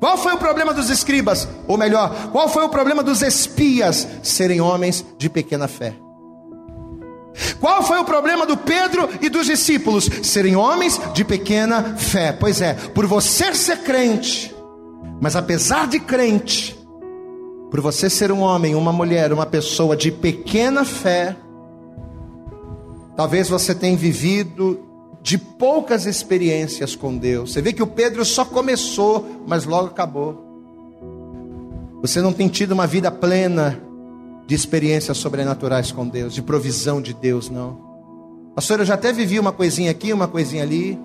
[0.00, 1.46] Qual foi o problema dos escribas?
[1.68, 5.94] Ou melhor, qual foi o problema dos espias serem homens de pequena fé?
[7.60, 10.08] Qual foi o problema do Pedro e dos discípulos?
[10.22, 12.32] Serem homens de pequena fé.
[12.32, 14.54] Pois é, por você ser crente,
[15.20, 16.78] mas apesar de crente,
[17.70, 21.36] por você ser um homem, uma mulher, uma pessoa de pequena fé,
[23.16, 24.80] talvez você tenha vivido
[25.22, 27.52] de poucas experiências com Deus.
[27.52, 30.48] Você vê que o Pedro só começou, mas logo acabou.
[32.00, 33.78] Você não tem tido uma vida plena
[34.50, 37.78] de experiências sobrenaturais com Deus, de provisão de Deus, não.
[38.52, 40.98] Pastor, eu já até vivi uma coisinha aqui, uma coisinha ali.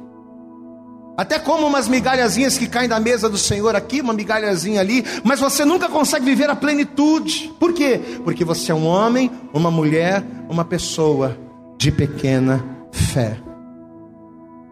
[1.16, 5.40] Até como umas migalhazinhas que caem da mesa do Senhor aqui, uma migalhazinha ali, mas
[5.40, 7.54] você nunca consegue viver a plenitude.
[7.60, 8.02] Por quê?
[8.24, 11.38] Porque você é um homem, uma mulher, uma pessoa
[11.78, 13.38] de pequena fé.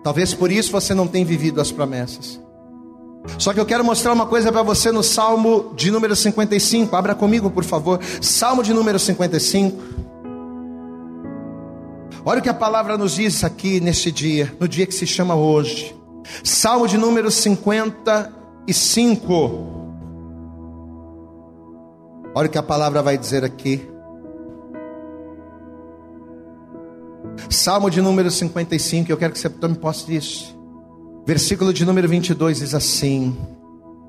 [0.04, 2.42] Talvez por isso você não tenha vivido as promessas.
[3.38, 6.96] Só que eu quero mostrar uma coisa para você no Salmo de número 55.
[6.96, 8.00] Abra comigo, por favor.
[8.22, 9.82] Salmo de número 55.
[12.26, 15.36] Olha o que a palavra nos diz aqui neste dia, no dia que se chama
[15.36, 15.96] hoje.
[16.44, 19.74] Salmo de número 55.
[22.36, 23.86] Olha o que a palavra vai dizer aqui.
[27.50, 30.63] Salmo de número 55, eu quero que você tome posse disso.
[31.26, 33.38] Versículo de número 22 diz assim: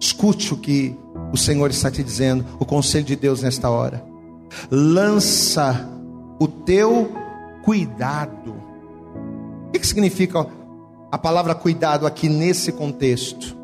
[0.00, 0.96] Escute o que
[1.32, 4.04] o Senhor está te dizendo, o conselho de Deus nesta hora.
[4.70, 5.88] Lança
[6.40, 7.12] o teu
[7.64, 8.54] cuidado.
[9.68, 10.46] O que, significa
[11.10, 13.56] a palavra cuidado aqui nesse contexto?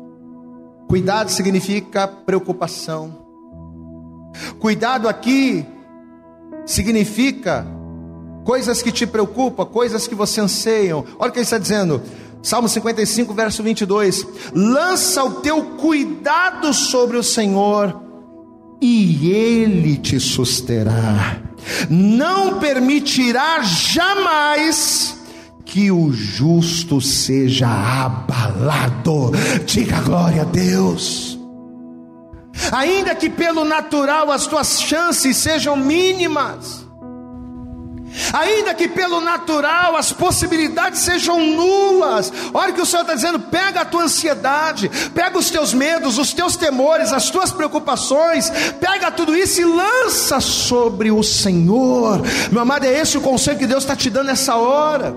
[0.87, 3.17] Cuidado significa preocupação.
[4.59, 5.65] Cuidado aqui
[6.65, 7.65] significa
[8.43, 11.05] coisas que te preocupam, coisas que você anseiam.
[11.19, 12.01] Olha o que ele está dizendo.
[12.41, 18.01] Salmo 55, verso 22: Lança o teu cuidado sobre o Senhor,
[18.81, 21.37] e Ele te susterá,
[21.89, 25.17] não permitirá jamais
[25.65, 29.31] que o justo seja abalado.
[29.65, 31.39] Diga glória a Deus.
[32.71, 36.85] Ainda que pelo natural as tuas chances sejam mínimas,
[38.33, 42.31] ainda que pelo natural as possibilidades sejam nulas.
[42.53, 46.17] Olha o que o Senhor está dizendo: pega a tua ansiedade, pega os teus medos,
[46.17, 48.49] os teus temores, as tuas preocupações,
[48.79, 52.21] pega tudo isso e lança sobre o Senhor.
[52.51, 55.15] Meu amado, é esse o conselho que Deus está te dando nessa hora.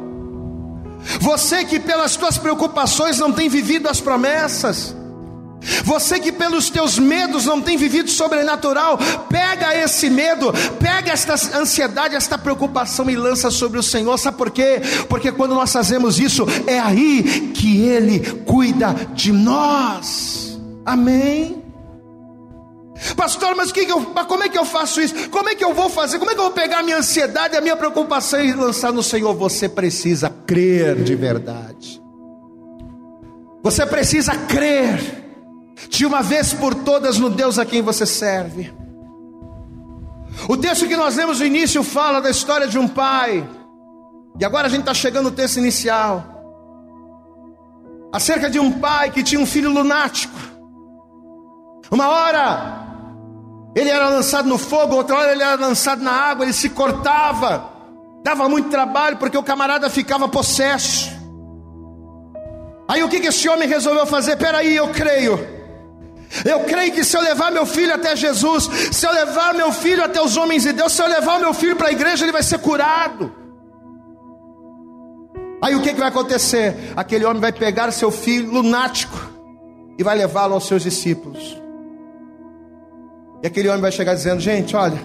[1.20, 4.94] Você que pelas tuas preocupações não tem vivido as promessas.
[5.84, 8.98] Você que pelos teus medos não tem vivido sobrenatural,
[9.28, 14.16] pega esse medo, pega esta ansiedade, esta preocupação e lança sobre o Senhor.
[14.18, 14.80] Sabe por quê?
[15.08, 20.58] Porque quando nós fazemos isso, é aí que Ele cuida de nós.
[20.84, 21.62] Amém.
[23.16, 25.28] Pastor, mas, que que eu, como é que eu faço isso?
[25.28, 26.18] Como é que eu vou fazer?
[26.18, 29.02] Como é que eu vou pegar a minha ansiedade, a minha preocupação e lançar no
[29.02, 29.34] Senhor?
[29.34, 32.00] Você precisa crer de verdade.
[33.62, 35.23] Você precisa crer
[35.88, 38.72] de uma vez por todas no Deus a quem você serve.
[40.48, 43.48] O texto que nós lemos no início fala da história de um pai,
[44.38, 46.32] e agora a gente está chegando no texto inicial
[48.12, 50.38] acerca de um pai que tinha um filho lunático.
[51.90, 52.84] Uma hora
[53.74, 57.70] ele era lançado no fogo, outra hora ele era lançado na água, ele se cortava,
[58.22, 61.10] dava muito trabalho porque o camarada ficava possesso.
[62.86, 64.36] Aí o que, que esse homem resolveu fazer?
[64.36, 65.63] Peraí, eu creio.
[66.44, 70.02] Eu creio que se eu levar meu filho até Jesus, se eu levar meu filho
[70.02, 72.42] até os homens de Deus, se eu levar meu filho para a igreja, ele vai
[72.42, 73.32] ser curado.
[75.62, 76.92] Aí o que, que vai acontecer?
[76.96, 79.16] Aquele homem vai pegar seu filho lunático
[79.98, 81.58] e vai levá-lo aos seus discípulos.
[83.42, 84.98] E aquele homem vai chegar dizendo: Gente, olha,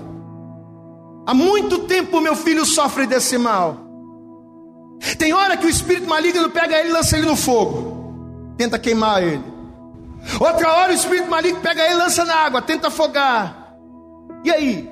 [1.26, 3.78] há muito tempo meu filho sofre desse mal.
[5.18, 9.24] Tem hora que o espírito maligno pega ele e lança ele no fogo, tenta queimar
[9.24, 9.49] ele.
[10.40, 13.76] Outra hora o espírito maligno pega ele, lança na água, tenta afogar.
[14.44, 14.90] E aí?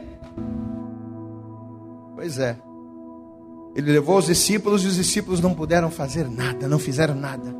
[2.15, 2.57] Pois é.
[3.75, 7.55] Ele levou os discípulos e os discípulos não puderam fazer nada, não fizeram nada.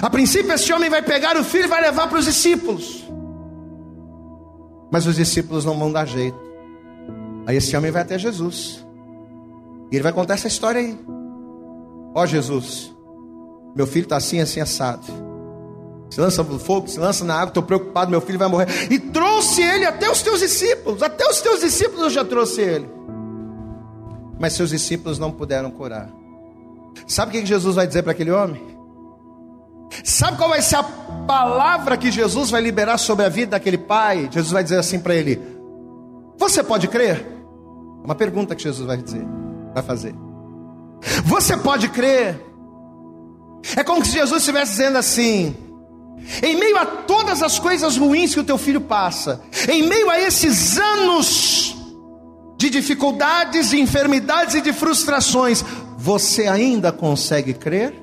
[0.00, 3.06] A princípio, esse homem vai pegar o filho e vai levar para os discípulos.
[4.90, 6.38] Mas os discípulos não vão dar jeito.
[7.46, 8.86] Aí esse homem vai até Jesus.
[9.90, 10.98] E ele vai contar essa história aí.
[12.14, 12.94] Ó oh, Jesus,
[13.76, 15.27] meu filho está assim, assim, assado.
[16.10, 18.68] Se lança no fogo, se lança na água, estou preocupado, meu filho vai morrer.
[18.90, 22.88] E trouxe ele até os teus discípulos, até os teus discípulos eu já trouxe ele.
[24.38, 26.08] Mas seus discípulos não puderam curar.
[27.06, 28.78] Sabe o que Jesus vai dizer para aquele homem?
[30.04, 34.28] Sabe qual vai ser a palavra que Jesus vai liberar sobre a vida daquele pai?
[34.30, 35.40] Jesus vai dizer assim para ele:
[36.36, 37.26] Você pode crer?
[38.02, 39.24] É uma pergunta que Jesus vai dizer,
[39.74, 40.14] vai fazer.
[41.24, 42.40] Você pode crer?
[43.76, 45.56] É como se Jesus estivesse dizendo assim:
[46.42, 50.20] em meio a todas as coisas ruins que o teu filho passa, em meio a
[50.20, 51.76] esses anos
[52.58, 55.64] de dificuldades, de enfermidades e de frustrações,
[55.96, 57.94] você ainda consegue crer?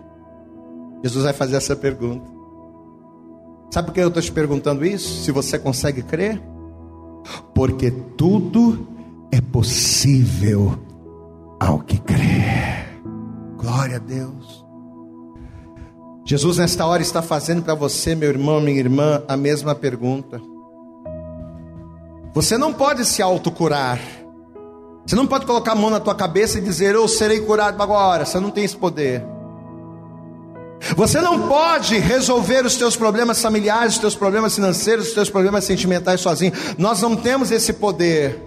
[1.03, 2.35] Jesus vai fazer essa pergunta.
[3.71, 5.23] Sabe por que eu estou te perguntando isso?
[5.23, 6.41] Se você consegue crer?
[7.53, 8.87] Porque tudo
[9.31, 10.79] é possível
[11.59, 12.45] ao que crê.
[13.57, 14.54] Glória a Deus.
[16.27, 20.41] Jesus, nesta hora, está fazendo para você, meu irmão, minha irmã, a mesma pergunta.
[22.33, 23.99] Você não pode se autocurar.
[25.05, 28.25] Você não pode colocar a mão na tua cabeça e dizer, eu serei curado agora.
[28.25, 29.23] Você não tem esse poder.
[30.95, 35.63] Você não pode resolver os teus problemas familiares, os teus problemas financeiros, os teus problemas
[35.63, 36.53] sentimentais sozinho.
[36.75, 38.41] Nós não temos esse poder.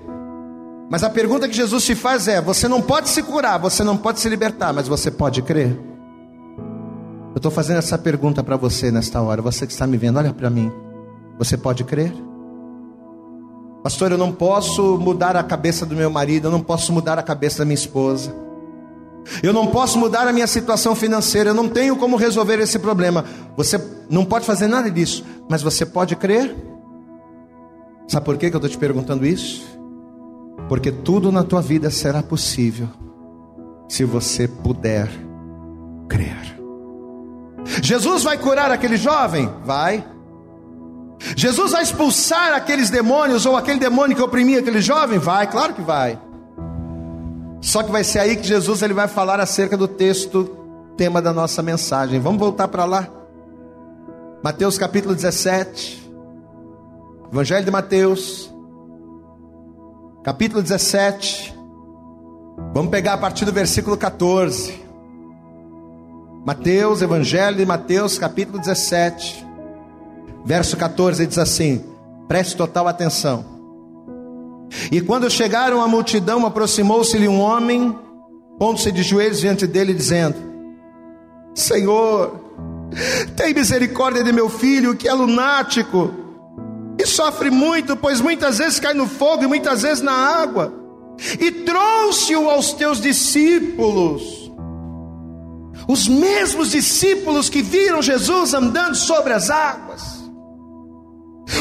[0.91, 3.97] Mas a pergunta que Jesus te faz é: você não pode se curar, você não
[3.97, 5.88] pode se libertar, mas você pode crer?
[7.31, 10.33] Eu estou fazendo essa pergunta para você nesta hora, você que está me vendo, olha
[10.33, 10.73] para mim.
[11.39, 12.13] Você pode crer?
[13.83, 17.23] Pastor, eu não posso mudar a cabeça do meu marido, eu não posso mudar a
[17.23, 18.35] cabeça da minha esposa.
[19.43, 23.25] Eu não posso mudar a minha situação financeira, eu não tenho como resolver esse problema.
[23.57, 26.57] Você não pode fazer nada disso, mas você pode crer?
[28.09, 29.65] Sabe por que eu estou te perguntando isso?
[30.69, 32.89] Porque tudo na tua vida será possível
[33.89, 35.09] se você puder
[36.09, 36.58] crer.
[37.83, 39.51] Jesus vai curar aquele jovem?
[39.65, 40.05] Vai.
[41.37, 45.19] Jesus vai expulsar aqueles demônios ou aquele demônio que oprimia aquele jovem?
[45.19, 46.19] Vai, claro que vai.
[47.61, 50.57] Só que vai ser aí que Jesus ele vai falar acerca do texto
[50.97, 52.21] tema da nossa mensagem.
[52.21, 53.09] Vamos voltar para lá.
[54.43, 56.11] Mateus capítulo 17.
[57.33, 58.53] Evangelho de Mateus.
[60.23, 61.55] Capítulo 17.
[62.73, 64.88] Vamos pegar a partir do versículo 14.
[66.49, 69.45] Mateus, Evangelho de Mateus, capítulo 17.
[70.47, 71.85] Verso 14 diz assim:
[72.27, 73.45] Preste total atenção.
[74.91, 77.95] E quando chegaram à multidão, aproximou-se-lhe um homem,
[78.59, 80.37] pondo-se de joelhos diante dele, dizendo:
[81.55, 82.41] Senhor,
[83.37, 86.15] tem misericórdia de meu filho, que é lunático,
[86.99, 90.73] e sofre muito, pois muitas vezes cai no fogo e muitas vezes na água.
[91.39, 94.38] E trouxe-o aos teus discípulos,
[95.89, 100.19] os mesmos discípulos que viram Jesus andando sobre as águas.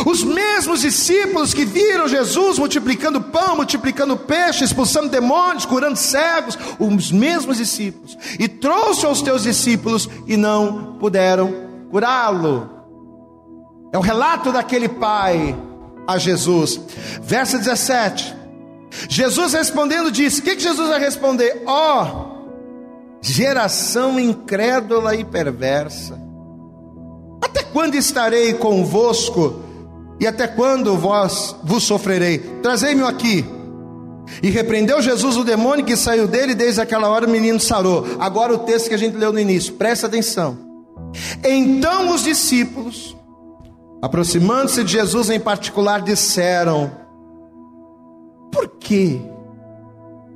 [0.06, 7.10] Os mesmos discípulos que viram Jesus multiplicando pão, multiplicando peixe, expulsando demônios, curando cegos, os
[7.10, 12.70] mesmos discípulos, e trouxe aos teus discípulos e não puderam curá-lo.
[13.94, 15.58] É o relato daquele pai
[16.06, 16.80] a Jesus.
[17.22, 18.36] Verso 17.
[19.08, 21.64] Jesus respondendo disse: O que, que Jesus vai responder?
[21.66, 22.27] Ó, oh,
[23.22, 26.20] geração incrédula e perversa,
[27.42, 29.64] até quando estarei convosco?
[30.20, 32.40] E até quando vós vos sofrerei?
[32.64, 33.46] Trazei-me aqui.
[34.42, 38.06] E repreendeu Jesus o demônio que saiu dele, desde aquela hora o menino sarou.
[38.20, 40.58] Agora o texto que a gente leu no início, presta atenção.
[41.44, 43.16] Então os discípulos,
[44.02, 46.92] aproximando-se de Jesus em particular, disseram:
[48.52, 49.22] Por que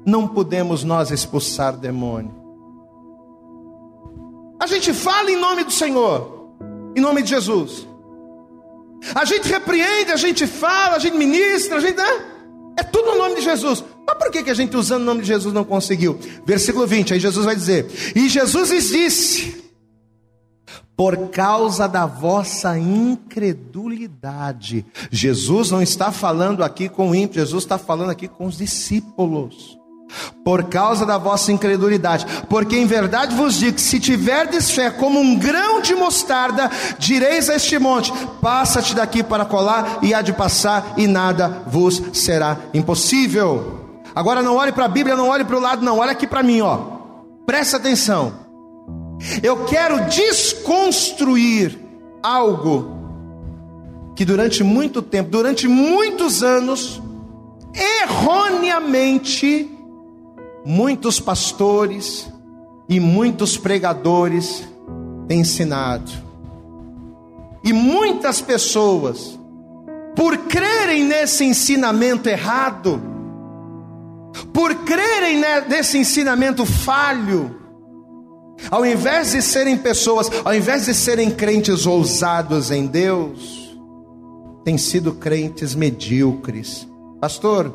[0.06, 2.41] não podemos nós expulsar demônio?
[4.62, 6.52] A gente fala em nome do Senhor,
[6.96, 7.88] em nome de Jesus.
[9.16, 11.98] A gente repreende, a gente fala, a gente ministra, a gente.
[11.98, 12.26] Né?
[12.78, 13.84] É tudo no nome de Jesus.
[14.06, 16.20] Mas por que, que a gente usando o nome de Jesus não conseguiu?
[16.46, 19.64] Versículo 20, aí Jesus vai dizer: E Jesus lhes disse:
[20.96, 24.86] Por causa da vossa incredulidade.
[25.10, 29.81] Jesus não está falando aqui com o ímpio, Jesus está falando aqui com os discípulos
[30.44, 32.26] por causa da vossa incredulidade.
[32.50, 37.56] Porque em verdade vos digo: se tiverdes fé como um grão de mostarda, direis a
[37.56, 43.80] este monte: passa-te daqui para colar, e há de passar, e nada vos será impossível.
[44.14, 46.44] Agora não olhe para a Bíblia, não olhe para o lado, não, olha aqui para
[46.44, 46.78] mim, ó.
[47.46, 48.34] Presta atenção.
[49.42, 51.80] Eu quero desconstruir
[52.24, 53.00] algo
[54.16, 57.02] que durante muito tempo, durante muitos anos,
[58.04, 59.70] erroneamente
[60.66, 62.32] muitos pastores
[62.88, 64.64] e muitos pregadores
[65.28, 66.12] têm ensinado.
[67.64, 69.40] E muitas pessoas,
[70.16, 73.02] por crerem nesse ensinamento errado,
[74.54, 77.56] por crerem nesse ensinamento falho,
[78.70, 83.78] ao invés de serem pessoas, ao invés de serem crentes ousados em Deus,
[84.64, 86.88] têm sido crentes medíocres.
[87.20, 87.74] Pastor,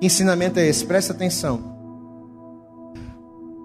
[0.00, 0.84] que ensinamento é esse?
[0.84, 1.73] Presta atenção.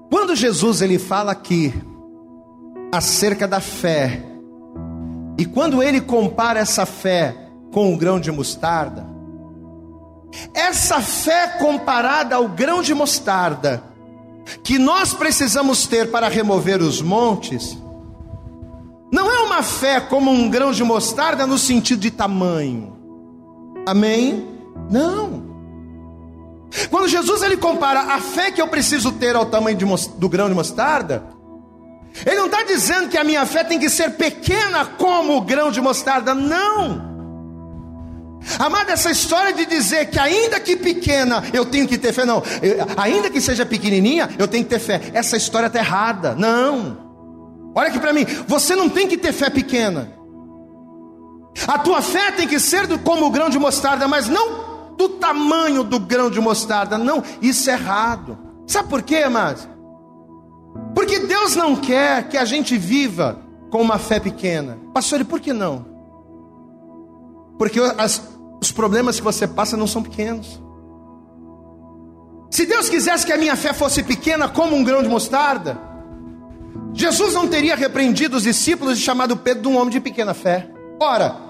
[0.10, 1.74] Quando Jesus ele fala aqui
[2.92, 4.24] acerca da fé,
[5.38, 7.36] e quando ele compara essa fé
[7.72, 9.06] com o grão de mostarda,
[10.54, 13.84] essa fé comparada ao grão de mostarda,
[14.64, 17.78] que nós precisamos ter para remover os montes,
[19.12, 22.96] não é uma fé como um grão de mostarda no sentido de tamanho.
[23.86, 24.48] Amém?
[24.90, 25.49] Não.
[26.90, 29.86] Quando Jesus ele compara a fé que eu preciso ter ao tamanho de,
[30.18, 31.24] do grão de mostarda,
[32.26, 35.72] ele não está dizendo que a minha fé tem que ser pequena como o grão
[35.72, 37.10] de mostarda, não.
[38.58, 42.42] Amada, essa história de dizer que ainda que pequena eu tenho que ter fé, não,
[42.62, 47.10] eu, ainda que seja pequenininha eu tenho que ter fé, essa história está errada, não.
[47.76, 50.12] Olha aqui para mim, você não tem que ter fé pequena,
[51.68, 54.69] a tua fé tem que ser como o grão de mostarda, mas não
[55.00, 56.98] do tamanho do grão de mostarda.
[56.98, 58.38] Não, isso é errado.
[58.68, 59.66] Sabe por quê, amados?
[60.94, 63.40] Porque Deus não quer que a gente viva
[63.72, 64.78] com uma fé pequena.
[64.94, 65.86] Pastor, e por que não?
[67.58, 68.22] Porque as,
[68.62, 70.62] os problemas que você passa não são pequenos.
[72.52, 75.80] Se Deus quisesse que a minha fé fosse pequena como um grão de mostarda,
[76.94, 80.70] Jesus não teria repreendido os discípulos e chamado Pedro de um homem de pequena fé.
[81.00, 81.49] Ora,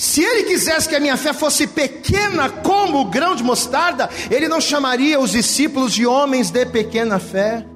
[0.00, 4.48] se ele quisesse que a minha fé fosse pequena como o grão de mostarda, ele
[4.48, 7.66] não chamaria os discípulos de homens de pequena fé.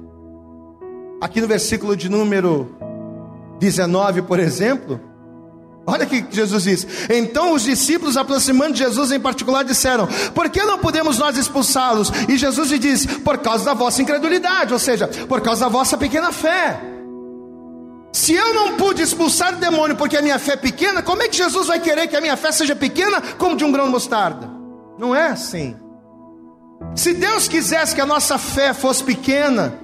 [1.21, 2.75] Aqui no versículo de número
[3.59, 4.99] 19, por exemplo,
[5.85, 6.87] olha o que Jesus diz.
[7.11, 12.11] Então os discípulos, aproximando de Jesus em particular, disseram: Por que não podemos nós expulsá-los?
[12.27, 15.95] E Jesus lhe diz: Por causa da vossa incredulidade, ou seja, por causa da vossa
[15.95, 16.94] pequena fé.
[18.25, 21.27] Se eu não pude expulsar o demônio porque a minha fé é pequena, como é
[21.27, 23.91] que Jesus vai querer que a minha fé seja pequena como de um grão de
[23.91, 24.49] mostarda?
[24.97, 25.77] Não é assim.
[26.95, 29.77] Se Deus quisesse que a nossa fé fosse pequena,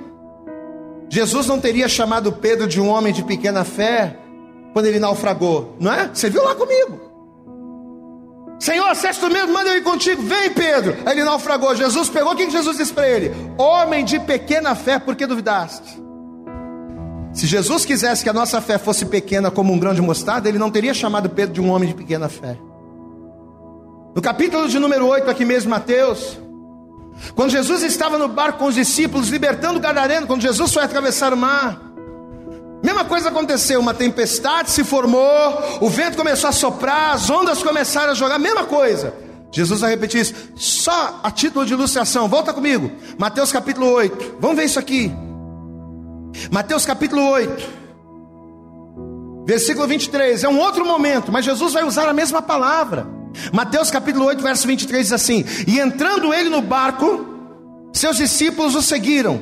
[1.08, 4.18] Jesus não teria chamado Pedro de um homem de pequena fé
[4.74, 6.10] quando ele naufragou, não é?
[6.12, 7.00] Você viu lá comigo.
[8.60, 10.20] Senhor, acesso mesmo, manda eu ir contigo.
[10.24, 10.98] Vem, Pedro.
[11.06, 11.76] Aí ele naufragou.
[11.76, 12.34] Jesus pegou.
[12.34, 13.32] O que Jesus disse para ele?
[13.56, 16.02] Homem de pequena fé, por que duvidaste?
[17.34, 20.60] Se Jesus quisesse que a nossa fé fosse pequena como um grão de mostarda, ele
[20.60, 22.58] não teria chamado Pedro de um homem de pequena fé.
[24.14, 26.38] No capítulo de número 8, aqui mesmo, Mateus,
[27.34, 31.34] quando Jesus estava no barco com os discípulos, libertando o gadareno, quando Jesus foi atravessar
[31.34, 31.82] o mar,
[32.84, 38.12] mesma coisa aconteceu, uma tempestade se formou, o vento começou a soprar, as ondas começaram
[38.12, 39.14] a jogar, mesma coisa.
[39.54, 44.58] Jesus vai repetir isso, só a título de ilustração, volta comigo, Mateus capítulo 8, vamos
[44.58, 45.12] ver isso aqui.
[46.50, 47.70] Mateus capítulo 8,
[49.46, 53.08] versículo 23, é um outro momento, mas Jesus vai usar a mesma palavra.
[53.52, 57.26] Mateus capítulo 8, verso 23 diz assim: E entrando ele no barco,
[57.94, 59.42] seus discípulos o seguiram.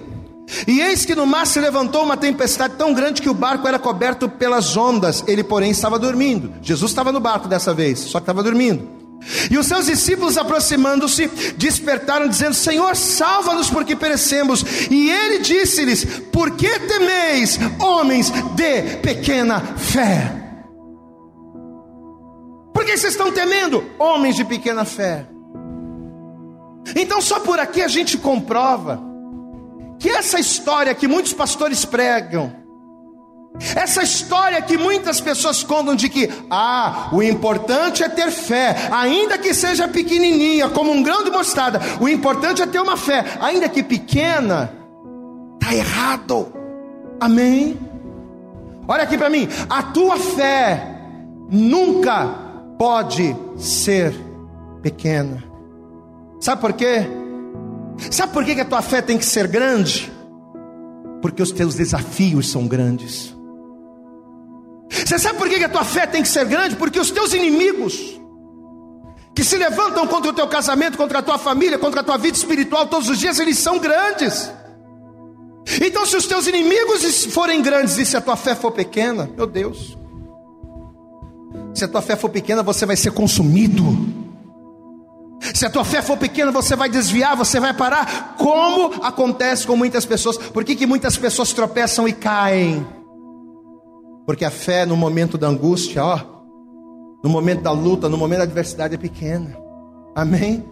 [0.67, 3.77] E eis que no mar se levantou uma tempestade tão grande que o barco era
[3.77, 5.23] coberto pelas ondas.
[5.27, 6.51] Ele, porém, estava dormindo.
[6.61, 8.98] Jesus estava no barco dessa vez, só que estava dormindo.
[9.51, 14.63] E os seus discípulos, aproximando-se, despertaram, dizendo: Senhor, salva-nos, porque perecemos.
[14.89, 20.35] E ele disse-lhes: Por que temeis, homens de pequena fé?
[22.73, 23.83] Por que vocês estão temendo?
[23.99, 25.25] Homens de pequena fé.
[26.95, 29.01] Então, só por aqui a gente comprova
[29.99, 32.53] que essa história que muitos pastores pregam,
[33.75, 39.37] essa história que muitas pessoas contam de que, ah, o importante é ter fé, ainda
[39.37, 43.67] que seja pequenininha, como um grão de mostarda, o importante é ter uma fé, ainda
[43.67, 44.71] que pequena,
[45.55, 46.53] está errado.
[47.19, 47.77] Amém?
[48.87, 50.95] Olha aqui para mim, a tua fé
[51.49, 52.27] nunca
[52.77, 54.13] pode ser
[54.81, 55.43] pequena.
[56.39, 57.05] Sabe por quê?
[58.09, 60.09] Sabe por que a tua fé tem que ser grande?
[61.21, 63.37] Porque os teus desafios são grandes.
[64.89, 66.75] Você sabe por que a tua fé tem que ser grande?
[66.75, 68.19] Porque os teus inimigos,
[69.35, 72.35] que se levantam contra o teu casamento, contra a tua família, contra a tua vida
[72.35, 74.51] espiritual todos os dias, eles são grandes.
[75.85, 79.45] Então, se os teus inimigos forem grandes e se a tua fé for pequena, meu
[79.45, 79.97] Deus,
[81.75, 83.83] se a tua fé for pequena, você vai ser consumido.
[85.53, 89.75] Se a tua fé for pequena, você vai desviar, você vai parar, como acontece com
[89.75, 90.37] muitas pessoas.
[90.37, 92.85] Por que, que muitas pessoas tropeçam e caem?
[94.29, 96.19] Porque a fé no momento da angústia, ó,
[97.23, 99.57] no momento da luta, no momento da adversidade é pequena.
[100.13, 100.63] Amém?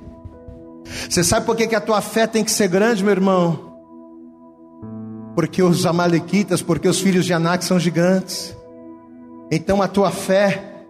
[1.10, 3.74] Você sabe por que, que a tua fé tem que ser grande, meu irmão?
[5.34, 8.56] Porque os amalequitas, porque os filhos de Anak são gigantes.
[9.52, 10.86] Então a tua fé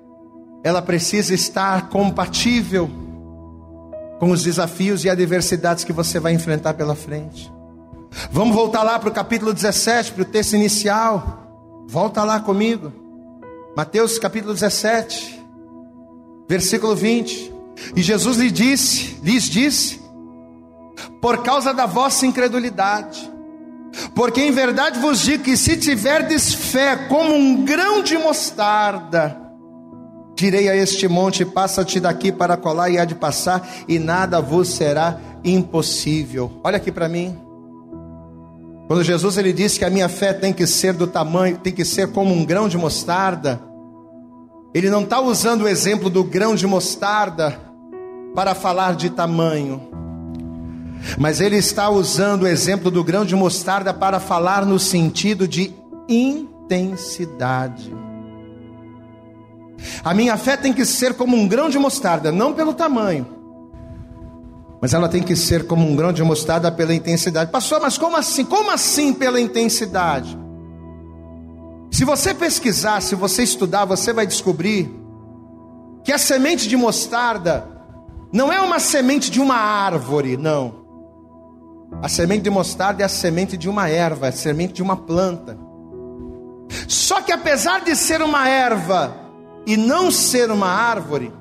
[0.62, 2.90] ela precisa estar compatível
[4.20, 7.50] com os desafios e adversidades que você vai enfrentar pela frente.
[8.30, 11.47] Vamos voltar lá para o capítulo 17, para o texto inicial.
[11.88, 12.92] Volta lá comigo.
[13.76, 15.42] Mateus capítulo 17,
[16.48, 17.54] versículo 20.
[17.96, 20.02] E Jesus lhe disse, lhes disse:
[21.22, 23.32] Por causa da vossa incredulidade,
[24.14, 29.48] porque em verdade vos digo que se tiverdes fé como um grão de mostarda,
[30.38, 34.68] Direi a este monte: passa-te daqui para colar, e há de passar, e nada vos
[34.70, 36.62] será impossível.
[36.64, 37.47] Olha aqui para mim.
[38.88, 41.84] Quando Jesus ele disse que a minha fé tem que ser do tamanho, tem que
[41.84, 43.62] ser como um grão de mostarda,
[44.74, 47.60] ele não está usando o exemplo do grão de mostarda
[48.34, 49.90] para falar de tamanho,
[51.18, 55.74] mas ele está usando o exemplo do grão de mostarda para falar no sentido de
[56.08, 57.94] intensidade.
[60.04, 63.28] A minha fé tem que ser como um grão de mostarda, não pelo tamanho,
[64.82, 67.52] Mas ela tem que ser como um grão de mostarda pela intensidade.
[67.52, 68.46] Pastor, mas como assim?
[68.46, 70.38] Como assim pela intensidade?
[71.92, 74.94] Se você pesquisar, se você estudar, você vai descobrir
[76.04, 77.68] que a semente de mostarda
[78.32, 80.86] não é uma semente de uma árvore, não.
[82.02, 84.96] A semente de mostarda é a semente de uma erva, é a semente de uma
[84.96, 85.58] planta.
[86.88, 89.16] Só que apesar de ser uma erva
[89.66, 91.34] e não ser uma árvore,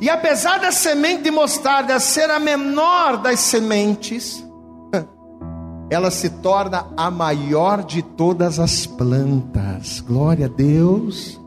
[0.00, 4.44] e apesar da semente de mostarda ser a menor das sementes,
[5.90, 10.00] ela se torna a maior de todas as plantas.
[10.00, 11.40] Glória a Deus.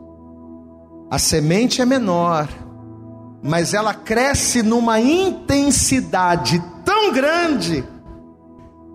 [1.10, 2.48] A semente é menor,
[3.42, 7.84] mas ela cresce numa intensidade tão grande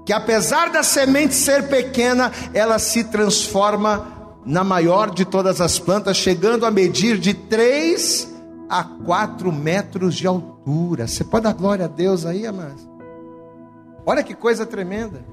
[0.06, 4.08] que apesar da semente ser pequena, ela se transforma
[4.46, 8.35] na maior de todas as plantas, chegando a medir de 3
[8.70, 11.08] a 4 metros de altura.
[11.08, 12.88] Você pode dar glória a Deus aí, amados?
[14.06, 15.24] Olha que coisa tremenda.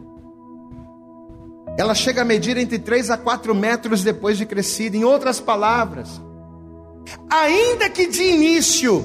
[1.77, 4.97] Ela chega a medir entre 3 a 4 metros depois de crescida.
[4.97, 6.21] Em outras palavras,
[7.31, 9.05] ainda que de início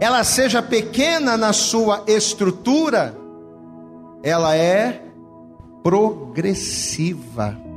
[0.00, 3.14] ela seja pequena na sua estrutura,
[4.22, 5.02] ela é
[5.82, 7.69] progressiva.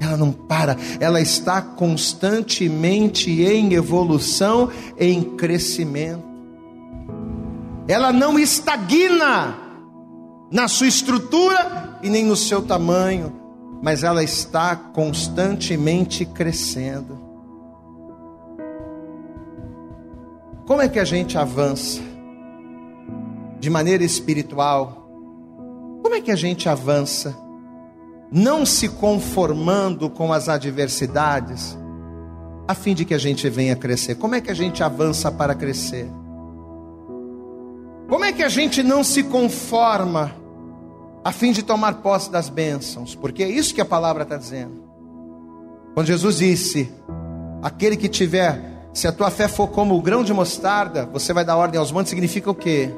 [0.00, 6.24] Ela não para, ela está constantemente em evolução, em crescimento.
[7.86, 9.56] Ela não estagna
[10.50, 13.32] na sua estrutura e nem no seu tamanho,
[13.82, 17.18] mas ela está constantemente crescendo.
[20.66, 22.00] Como é que a gente avança
[23.60, 25.06] de maneira espiritual?
[26.02, 27.43] Como é que a gente avança?
[28.34, 31.78] Não se conformando com as adversidades,
[32.66, 34.16] a fim de que a gente venha crescer.
[34.16, 36.10] Como é que a gente avança para crescer?
[38.08, 40.34] Como é que a gente não se conforma
[41.24, 43.14] a fim de tomar posse das bênçãos?
[43.14, 44.82] Porque é isso que a palavra está dizendo.
[45.94, 46.92] Quando Jesus disse:
[47.62, 51.44] Aquele que tiver, se a tua fé for como o grão de mostarda, você vai
[51.44, 52.90] dar ordem aos montes, significa o quê?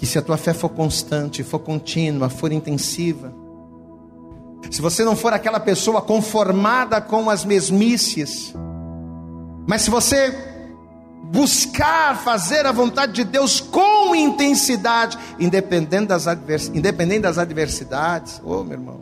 [0.00, 3.34] que se a tua fé for constante, for contínua, for intensiva,
[4.68, 8.52] se você não for aquela pessoa conformada com as mesmices,
[9.66, 10.34] mas se você
[11.30, 18.60] buscar fazer a vontade de Deus com intensidade, independente das, advers independente das adversidades, ô
[18.60, 19.00] oh, meu irmão,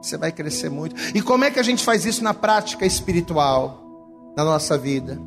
[0.00, 0.96] você vai crescer muito.
[1.14, 3.82] E como é que a gente faz isso na prática espiritual,
[4.36, 5.18] na nossa vida?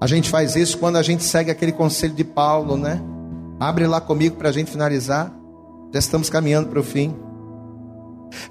[0.00, 3.00] A gente faz isso quando a gente segue aquele conselho de Paulo, né?
[3.60, 5.32] Abre lá comigo para a gente finalizar.
[5.92, 7.14] Já estamos caminhando para o fim.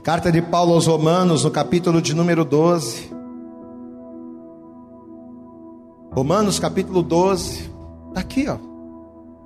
[0.03, 3.11] Carta de Paulo aos Romanos, no capítulo de número 12.
[6.11, 7.69] Romanos, capítulo 12.
[8.09, 8.57] Está aqui, ó.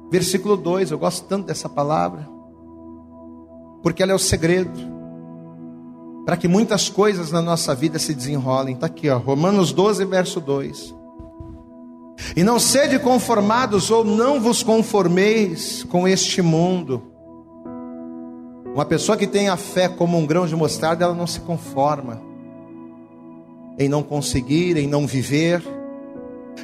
[0.09, 0.91] Versículo 2.
[0.91, 2.27] Eu gosto tanto dessa palavra.
[3.84, 4.79] Porque ela é o segredo.
[6.25, 8.75] Para que muitas coisas na nossa vida se desenrolem.
[8.75, 9.17] Está aqui, ó.
[9.17, 10.95] Romanos 12, verso 2.
[12.36, 17.11] E não sede conformados ou não vos conformeis com este mundo.
[18.74, 22.22] Uma pessoa que tem a fé como um grão de mostarda, ela não se conforma
[23.78, 25.61] em não conseguir, em não viver,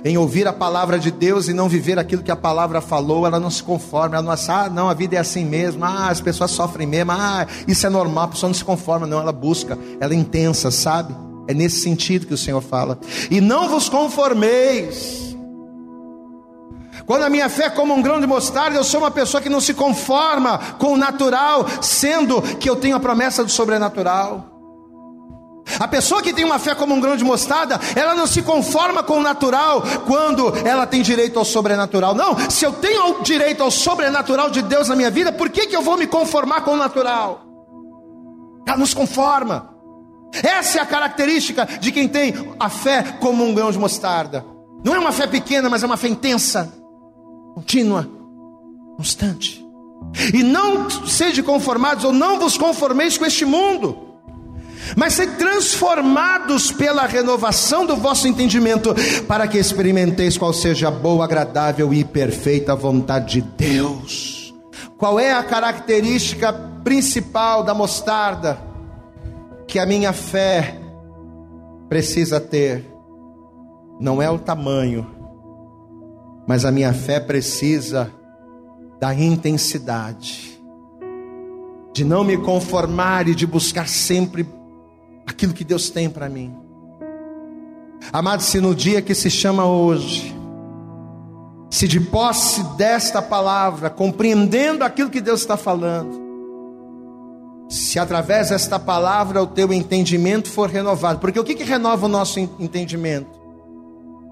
[0.05, 3.39] em ouvir a palavra de Deus e não viver aquilo que a palavra falou, ela
[3.39, 6.21] não se conforma, ela não acha, ah, não, a vida é assim mesmo, ah, as
[6.21, 9.77] pessoas sofrem mesmo, ah, isso é normal, a pessoa não se conforma, não, ela busca,
[9.99, 11.15] ela é intensa, sabe?
[11.47, 12.99] É nesse sentido que o Senhor fala.
[13.31, 15.36] E não vos conformeis
[17.07, 19.47] quando a minha fé é como um grão de mostarda, eu sou uma pessoa que
[19.47, 24.57] não se conforma com o natural, sendo que eu tenho a promessa do sobrenatural.
[25.79, 29.01] A pessoa que tem uma fé como um grão de mostarda, ela não se conforma
[29.03, 32.13] com o natural quando ela tem direito ao sobrenatural.
[32.13, 35.75] Não, se eu tenho direito ao sobrenatural de Deus na minha vida, por que, que
[35.75, 37.41] eu vou me conformar com o natural?
[38.67, 39.73] Ela não se conforma.
[40.43, 44.43] Essa é a característica de quem tem a fé como um grão de mostarda.
[44.83, 46.76] Não é uma fé pequena, mas é uma fé intensa
[47.57, 48.07] contínua,
[48.95, 49.65] constante.
[50.31, 53.97] E não sejam conformados, ou não vos conformeis com este mundo,
[54.95, 58.93] mas sejam transformados pela renovação do vosso entendimento,
[59.27, 64.53] para que experimenteis qual seja a boa, agradável e perfeita vontade de Deus.
[64.95, 66.53] Qual é a característica
[66.83, 68.59] principal da mostarda
[69.67, 70.79] que a minha fé
[71.89, 72.85] precisa ter?
[73.99, 75.16] Não é o tamanho,
[76.47, 78.09] mas a minha fé precisa
[78.99, 80.57] da intensidade,
[81.93, 84.47] de não me conformar e de buscar sempre
[85.25, 86.55] aquilo que Deus tem para mim.
[88.13, 90.33] Amado, se no dia que se chama hoje,
[91.69, 96.25] se de posse desta palavra, compreendendo aquilo que Deus está falando,
[97.69, 102.09] se através desta palavra o teu entendimento for renovado, porque o que, que renova o
[102.09, 103.46] nosso entendimento?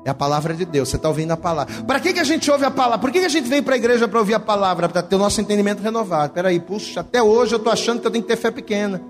[0.06, 1.84] É a palavra de Deus, você está ouvindo a palavra.
[1.84, 3.00] Para que, que a gente ouve a palavra?
[3.00, 4.88] Por que, que a gente vem para a igreja para ouvir a palavra?
[4.88, 6.32] Para ter o nosso entendimento renovado.
[6.32, 9.02] Peraí, puxa, até hoje eu estou achando que eu tenho que ter fé pequena.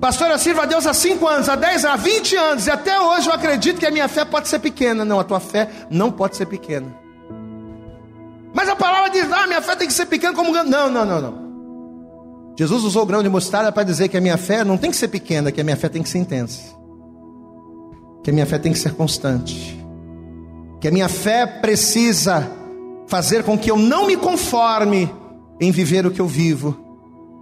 [0.00, 3.00] Pastor, eu sirvo a Deus há 5 anos, há 10, há 20 anos, e até
[3.00, 5.04] hoje eu acredito que a minha fé pode ser pequena.
[5.04, 6.94] Não, a tua fé não pode ser pequena.
[8.54, 10.64] Mas a palavra diz, ah, minha fé tem que ser pequena como grão.
[10.64, 12.54] Não, não, não, não.
[12.56, 14.96] Jesus usou o grão de mostarda para dizer que a minha fé não tem que
[14.96, 16.75] ser pequena, que a minha fé tem que ser intensa.
[18.26, 19.80] Que a minha fé tem que ser constante.
[20.80, 22.50] Que a minha fé precisa
[23.06, 25.08] fazer com que eu não me conforme
[25.60, 26.76] em viver o que eu vivo,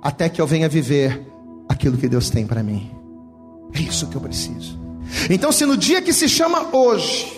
[0.03, 1.26] até que eu venha viver
[1.70, 2.91] aquilo que Deus tem para mim.
[3.72, 4.78] É isso que eu preciso.
[5.30, 7.32] Então, se no dia que se chama hoje,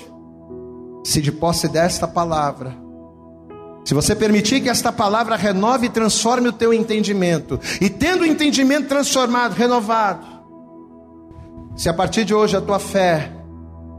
[1.05, 2.77] se de posse desta palavra,
[3.85, 8.27] se você permitir que esta palavra renove e transforme o teu entendimento, e tendo o
[8.27, 10.27] entendimento transformado, renovado,
[11.77, 13.36] se a partir de hoje a tua fé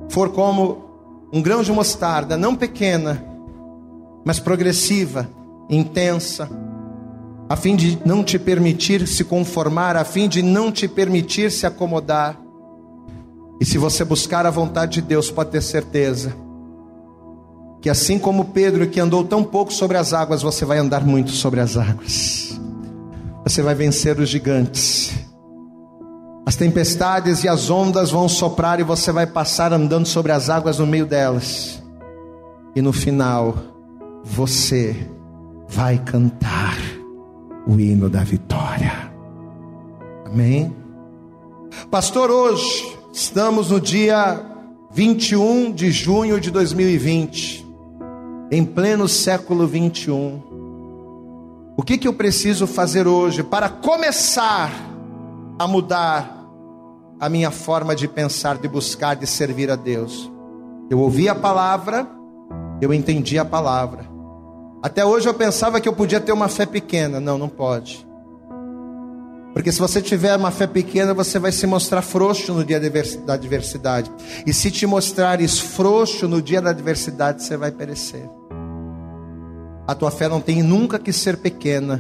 [0.10, 0.86] for como
[1.32, 3.24] um grão de mostarda, não pequena,
[4.26, 5.30] mas progressiva,
[5.70, 6.49] intensa,
[7.49, 11.66] a fim de não te permitir se conformar, a fim de não te permitir se
[11.66, 12.38] acomodar.
[13.60, 16.47] E se você buscar a vontade de Deus, pode ter certeza
[17.82, 21.32] que assim como Pedro que andou tão pouco sobre as águas, você vai andar muito
[21.32, 22.60] sobre as águas.
[23.43, 25.26] Você vai vencer os gigantes.
[26.48, 30.80] As tempestades e as ondas vão soprar e você vai passar andando sobre as águas
[30.80, 31.84] no meio delas.
[32.74, 33.58] E no final,
[34.24, 34.95] você
[35.68, 36.78] vai cantar
[37.68, 39.12] o hino da vitória.
[40.26, 40.74] Amém?
[41.91, 44.41] Pastor, hoje estamos no dia
[44.93, 47.68] 21 de junho de 2020,
[48.50, 50.41] em pleno século 21.
[51.76, 54.72] O que, que eu preciso fazer hoje para começar
[55.60, 56.37] a mudar
[57.20, 60.32] a minha forma de pensar, de buscar, de servir a Deus?
[60.89, 62.07] Eu ouvi a palavra,
[62.82, 64.05] eu entendi a palavra.
[64.82, 67.20] Até hoje eu pensava que eu podia ter uma fé pequena.
[67.20, 68.07] Não, não pode.
[69.53, 73.34] Porque se você tiver uma fé pequena, você vai se mostrar frouxo no dia da
[73.34, 74.11] adversidade.
[74.45, 78.30] E se te mostrares frouxo no dia da adversidade, você vai perecer.
[79.88, 81.99] A tua fé não tem nunca que ser pequena.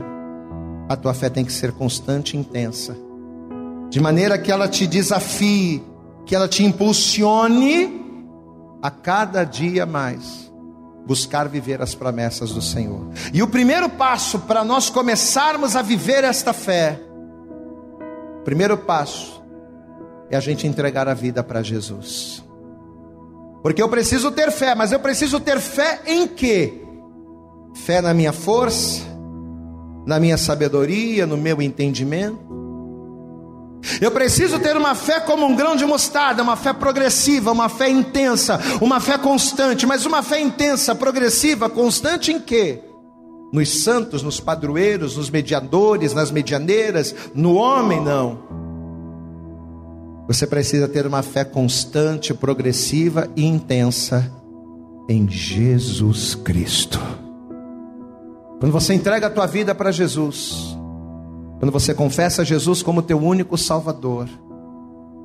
[0.87, 2.95] A tua fé tem que ser constante e intensa.
[3.89, 5.83] De maneira que ela te desafie,
[6.25, 8.05] que ela te impulsione
[8.81, 10.47] a cada dia mais
[11.05, 13.07] buscar viver as promessas do Senhor.
[13.33, 16.99] E o primeiro passo para nós começarmos a viver esta fé,
[18.43, 19.41] primeiro passo
[20.29, 22.43] é a gente entregar a vida para Jesus.
[23.63, 26.81] Porque eu preciso ter fé, mas eu preciso ter fé em quê?
[27.73, 29.01] Fé na minha força,
[30.05, 32.66] na minha sabedoria, no meu entendimento.
[34.01, 37.89] Eu preciso ter uma fé como um grão de mostarda, uma fé progressiva, uma fé
[37.89, 42.81] intensa, uma fé constante, mas uma fé intensa, progressiva, constante em quê?
[43.51, 48.39] Nos santos, nos padroeiros, nos mediadores, nas medianeiras, no homem, não.
[50.27, 54.29] Você precisa ter uma fé constante, progressiva e intensa
[55.07, 56.99] em Jesus Cristo.
[58.59, 60.76] Quando você entrega a tua vida para Jesus,
[61.59, 64.27] quando você confessa Jesus como teu único Salvador,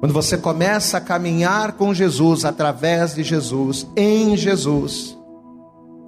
[0.01, 5.17] quando você começa a caminhar com Jesus, através de Jesus, em Jesus,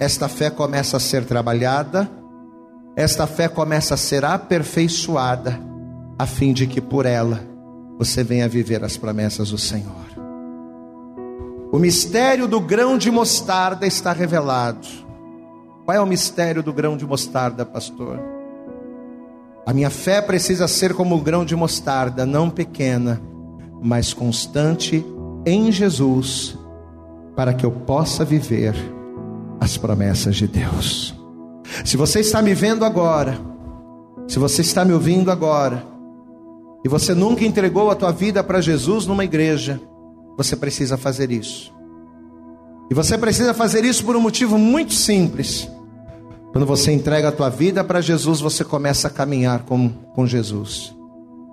[0.01, 2.11] esta fé começa a ser trabalhada,
[2.97, 5.61] esta fé começa a ser aperfeiçoada,
[6.19, 7.41] a fim de que por ela
[7.99, 9.93] você venha viver as promessas do Senhor.
[11.71, 14.87] O mistério do grão de mostarda está revelado.
[15.85, 18.34] Qual é o mistério do grão de mostarda, pastor?
[19.67, 23.21] A minha fé precisa ser como o grão de mostarda, não pequena,
[23.83, 25.05] mas constante
[25.47, 26.59] em Jesus,
[27.35, 28.75] para que eu possa viver
[29.61, 31.15] as promessas de Deus.
[31.85, 33.39] Se você está me vendo agora,
[34.29, 35.85] se você está me ouvindo agora,
[36.85, 39.81] e você nunca entregou a tua vida para Jesus numa igreja,
[40.37, 41.73] você precisa fazer isso.
[42.91, 45.71] E você precisa fazer isso por um motivo muito simples.
[46.55, 50.95] Quando você entrega a tua vida para Jesus, você começa a caminhar com, com Jesus.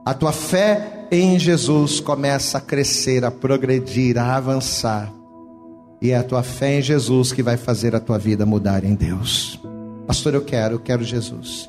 [0.06, 5.12] A tua fé em Jesus começa a crescer, a progredir, a avançar.
[6.00, 8.94] E é a tua fé em Jesus que vai fazer a tua vida mudar em
[8.94, 9.60] Deus.
[10.06, 11.68] Pastor, eu quero, eu quero Jesus.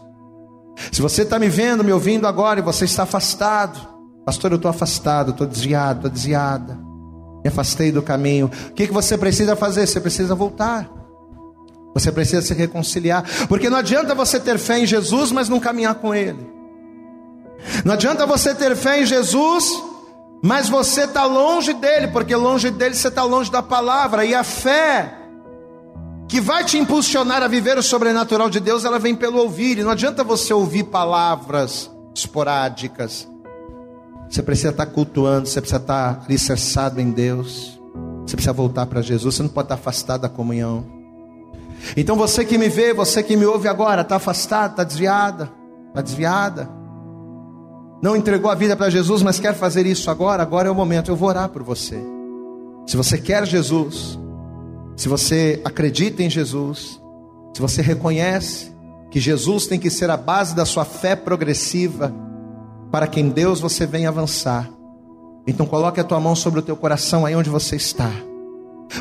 [0.93, 3.81] Se você está me vendo, me ouvindo agora e você está afastado,
[4.27, 6.79] Pastor, eu estou afastado, estou desviado, estou desviada.
[7.43, 8.51] Me afastei do caminho.
[8.69, 9.87] O que, que você precisa fazer?
[9.87, 11.02] Você precisa voltar.
[11.95, 15.97] Você precisa se reconciliar, porque não adianta você ter fé em Jesus, mas não caminhar
[15.97, 16.51] com Ele.
[17.85, 19.83] Não adianta você ter fé em Jesus,
[20.43, 24.43] mas você está longe dele, porque longe dele você está longe da palavra, e a
[24.43, 25.19] fé
[26.29, 29.83] que vai te impulsionar a viver o sobrenatural de Deus, ela vem pelo ouvir, e
[29.83, 33.29] não adianta você ouvir palavras esporádicas.
[34.31, 37.79] Você precisa estar cultuando, você precisa estar alicerçado em Deus,
[38.27, 41.02] você precisa voltar para Jesus, você não pode estar afastado da comunhão.
[41.97, 45.51] Então você que me vê, você que me ouve agora, está afastado, está desviada,
[45.89, 46.69] está desviada.
[48.03, 51.11] Não entregou a vida para Jesus, mas quer fazer isso agora, agora é o momento,
[51.11, 51.99] eu vou orar por você.
[52.87, 54.19] Se você quer Jesus,
[54.97, 57.01] se você acredita em Jesus,
[57.55, 58.73] se você reconhece
[59.11, 62.13] que Jesus tem que ser a base da sua fé progressiva,
[62.91, 64.69] para que em Deus você venha avançar.
[65.47, 68.11] Então coloque a tua mão sobre o teu coração aí onde você está.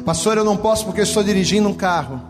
[0.06, 2.22] Pastor, eu não posso porque eu estou dirigindo um carro.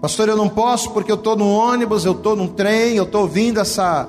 [0.00, 3.22] Pastor, eu não posso porque eu estou no ônibus, eu estou num trem, eu estou
[3.22, 4.08] ouvindo essa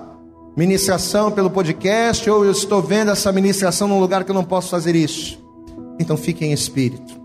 [0.55, 4.69] ministração pelo podcast, ou eu estou vendo essa ministração num lugar que eu não posso
[4.69, 5.37] fazer isso.
[5.99, 7.21] Então fique em espírito.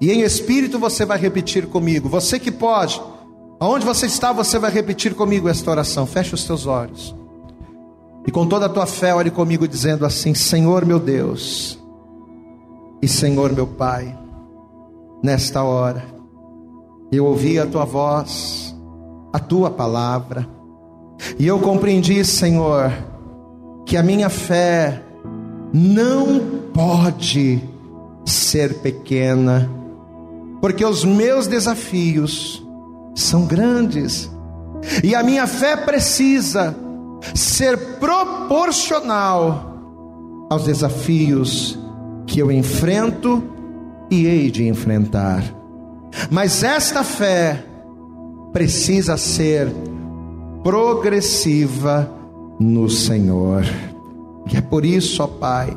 [0.00, 2.08] E em espírito você vai repetir comigo.
[2.08, 3.00] Você que pode,
[3.60, 6.06] aonde você está, você vai repetir comigo esta oração.
[6.06, 7.14] Feche os teus olhos.
[8.26, 11.78] E com toda a tua fé, ore comigo dizendo assim: Senhor meu Deus
[13.00, 14.16] e Senhor meu Pai,
[15.22, 16.21] nesta hora
[17.12, 18.74] eu ouvi a tua voz,
[19.32, 20.48] a tua palavra,
[21.38, 22.90] e eu compreendi, Senhor,
[23.84, 25.02] que a minha fé
[25.72, 26.40] não
[26.72, 27.62] pode
[28.24, 29.70] ser pequena,
[30.60, 32.66] porque os meus desafios
[33.14, 34.30] são grandes,
[35.04, 36.74] e a minha fé precisa
[37.34, 39.70] ser proporcional
[40.50, 41.78] aos desafios
[42.26, 43.42] que eu enfrento
[44.10, 45.61] e hei de enfrentar.
[46.30, 47.64] Mas esta fé
[48.52, 49.72] precisa ser
[50.62, 52.10] progressiva
[52.60, 53.64] no Senhor.
[54.52, 55.76] E é por isso, ó Pai,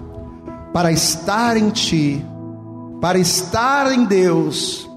[0.73, 2.23] para estar em Ti,
[2.99, 4.89] para estar em Deus,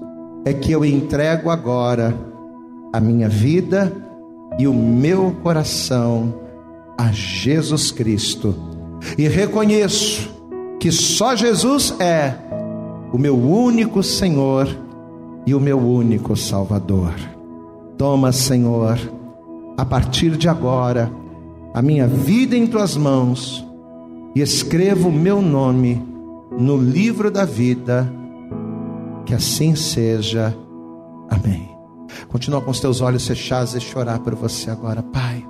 [0.45, 2.15] é que eu entrego agora
[2.91, 3.93] a minha vida
[4.57, 6.33] e o meu coração
[6.97, 8.55] a Jesus Cristo.
[9.17, 10.29] E reconheço
[10.79, 12.35] que só Jesus é
[13.13, 14.67] o meu único Senhor
[15.49, 17.11] e o meu único Salvador.
[17.97, 18.99] Toma, Senhor,
[19.75, 21.11] a partir de agora,
[21.73, 23.65] a minha vida em tuas mãos
[24.35, 25.99] e escreva o meu nome
[26.51, 28.07] no livro da vida.
[29.25, 30.55] Que assim seja.
[31.31, 31.67] Amém.
[32.27, 35.43] Continua com os teus olhos fechados e chorar por você agora, Pai.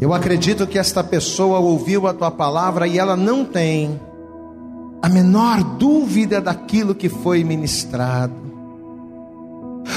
[0.00, 4.00] Eu acredito que esta pessoa ouviu a tua palavra e ela não tem
[5.02, 8.34] a menor dúvida daquilo que foi ministrado.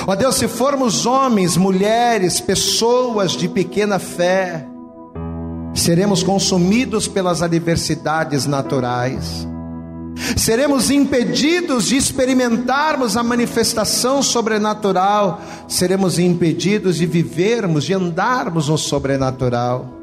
[0.08, 4.66] Ó oh Deus, se formos homens, mulheres, pessoas de pequena fé,
[5.74, 9.48] seremos consumidos pelas adversidades naturais
[10.38, 20.00] seremos impedidos de experimentarmos a manifestação sobrenatural, seremos impedidos de vivermos, de andarmos no sobrenatural.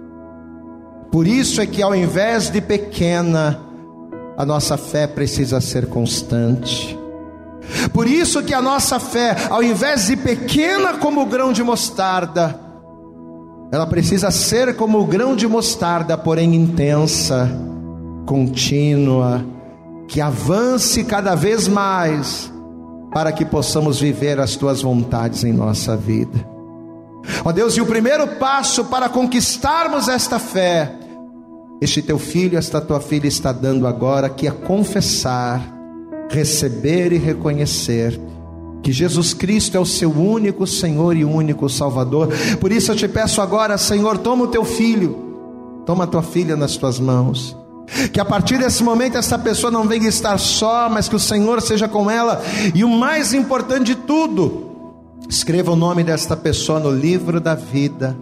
[1.11, 3.61] Por isso é que ao invés de pequena,
[4.41, 6.99] a nossa fé precisa ser constante.
[7.93, 12.59] Por isso que a nossa fé, ao invés de pequena como o grão de mostarda,
[13.71, 17.51] ela precisa ser como o grão de mostarda, porém intensa,
[18.25, 19.45] contínua,
[20.09, 22.51] que avance cada vez mais,
[23.13, 26.49] para que possamos viver as tuas vontades em nossa vida.
[27.45, 30.95] Ó Deus, e o primeiro passo para conquistarmos esta fé,
[31.81, 35.63] este teu filho, esta tua filha está dando agora, que é confessar,
[36.29, 38.21] receber e reconhecer
[38.83, 42.29] que Jesus Cristo é o seu único Senhor e único Salvador.
[42.61, 46.57] Por isso eu te peço agora, Senhor, toma o teu filho, toma a tua filha
[46.57, 47.57] nas tuas mãos
[48.13, 51.61] que a partir desse momento essa pessoa não venha estar só, mas que o Senhor
[51.61, 52.43] seja com ela.
[52.75, 54.71] E o mais importante de tudo,
[55.29, 58.17] escreva o nome desta pessoa no livro da vida.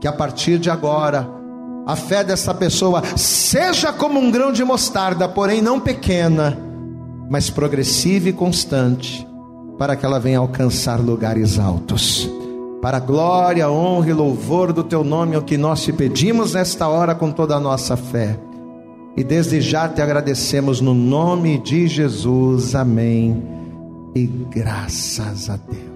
[0.00, 1.28] Que a partir de agora,
[1.86, 6.58] a fé dessa pessoa seja como um grão de mostarda, porém não pequena,
[7.30, 9.24] mas progressiva e constante,
[9.78, 12.28] para que ela venha alcançar lugares altos.
[12.82, 16.54] Para a glória, honra e louvor do teu nome, é o que nós te pedimos
[16.54, 18.36] nesta hora com toda a nossa fé.
[19.16, 22.74] E desde já te agradecemos no nome de Jesus.
[22.74, 23.42] Amém.
[24.14, 25.95] E graças a Deus.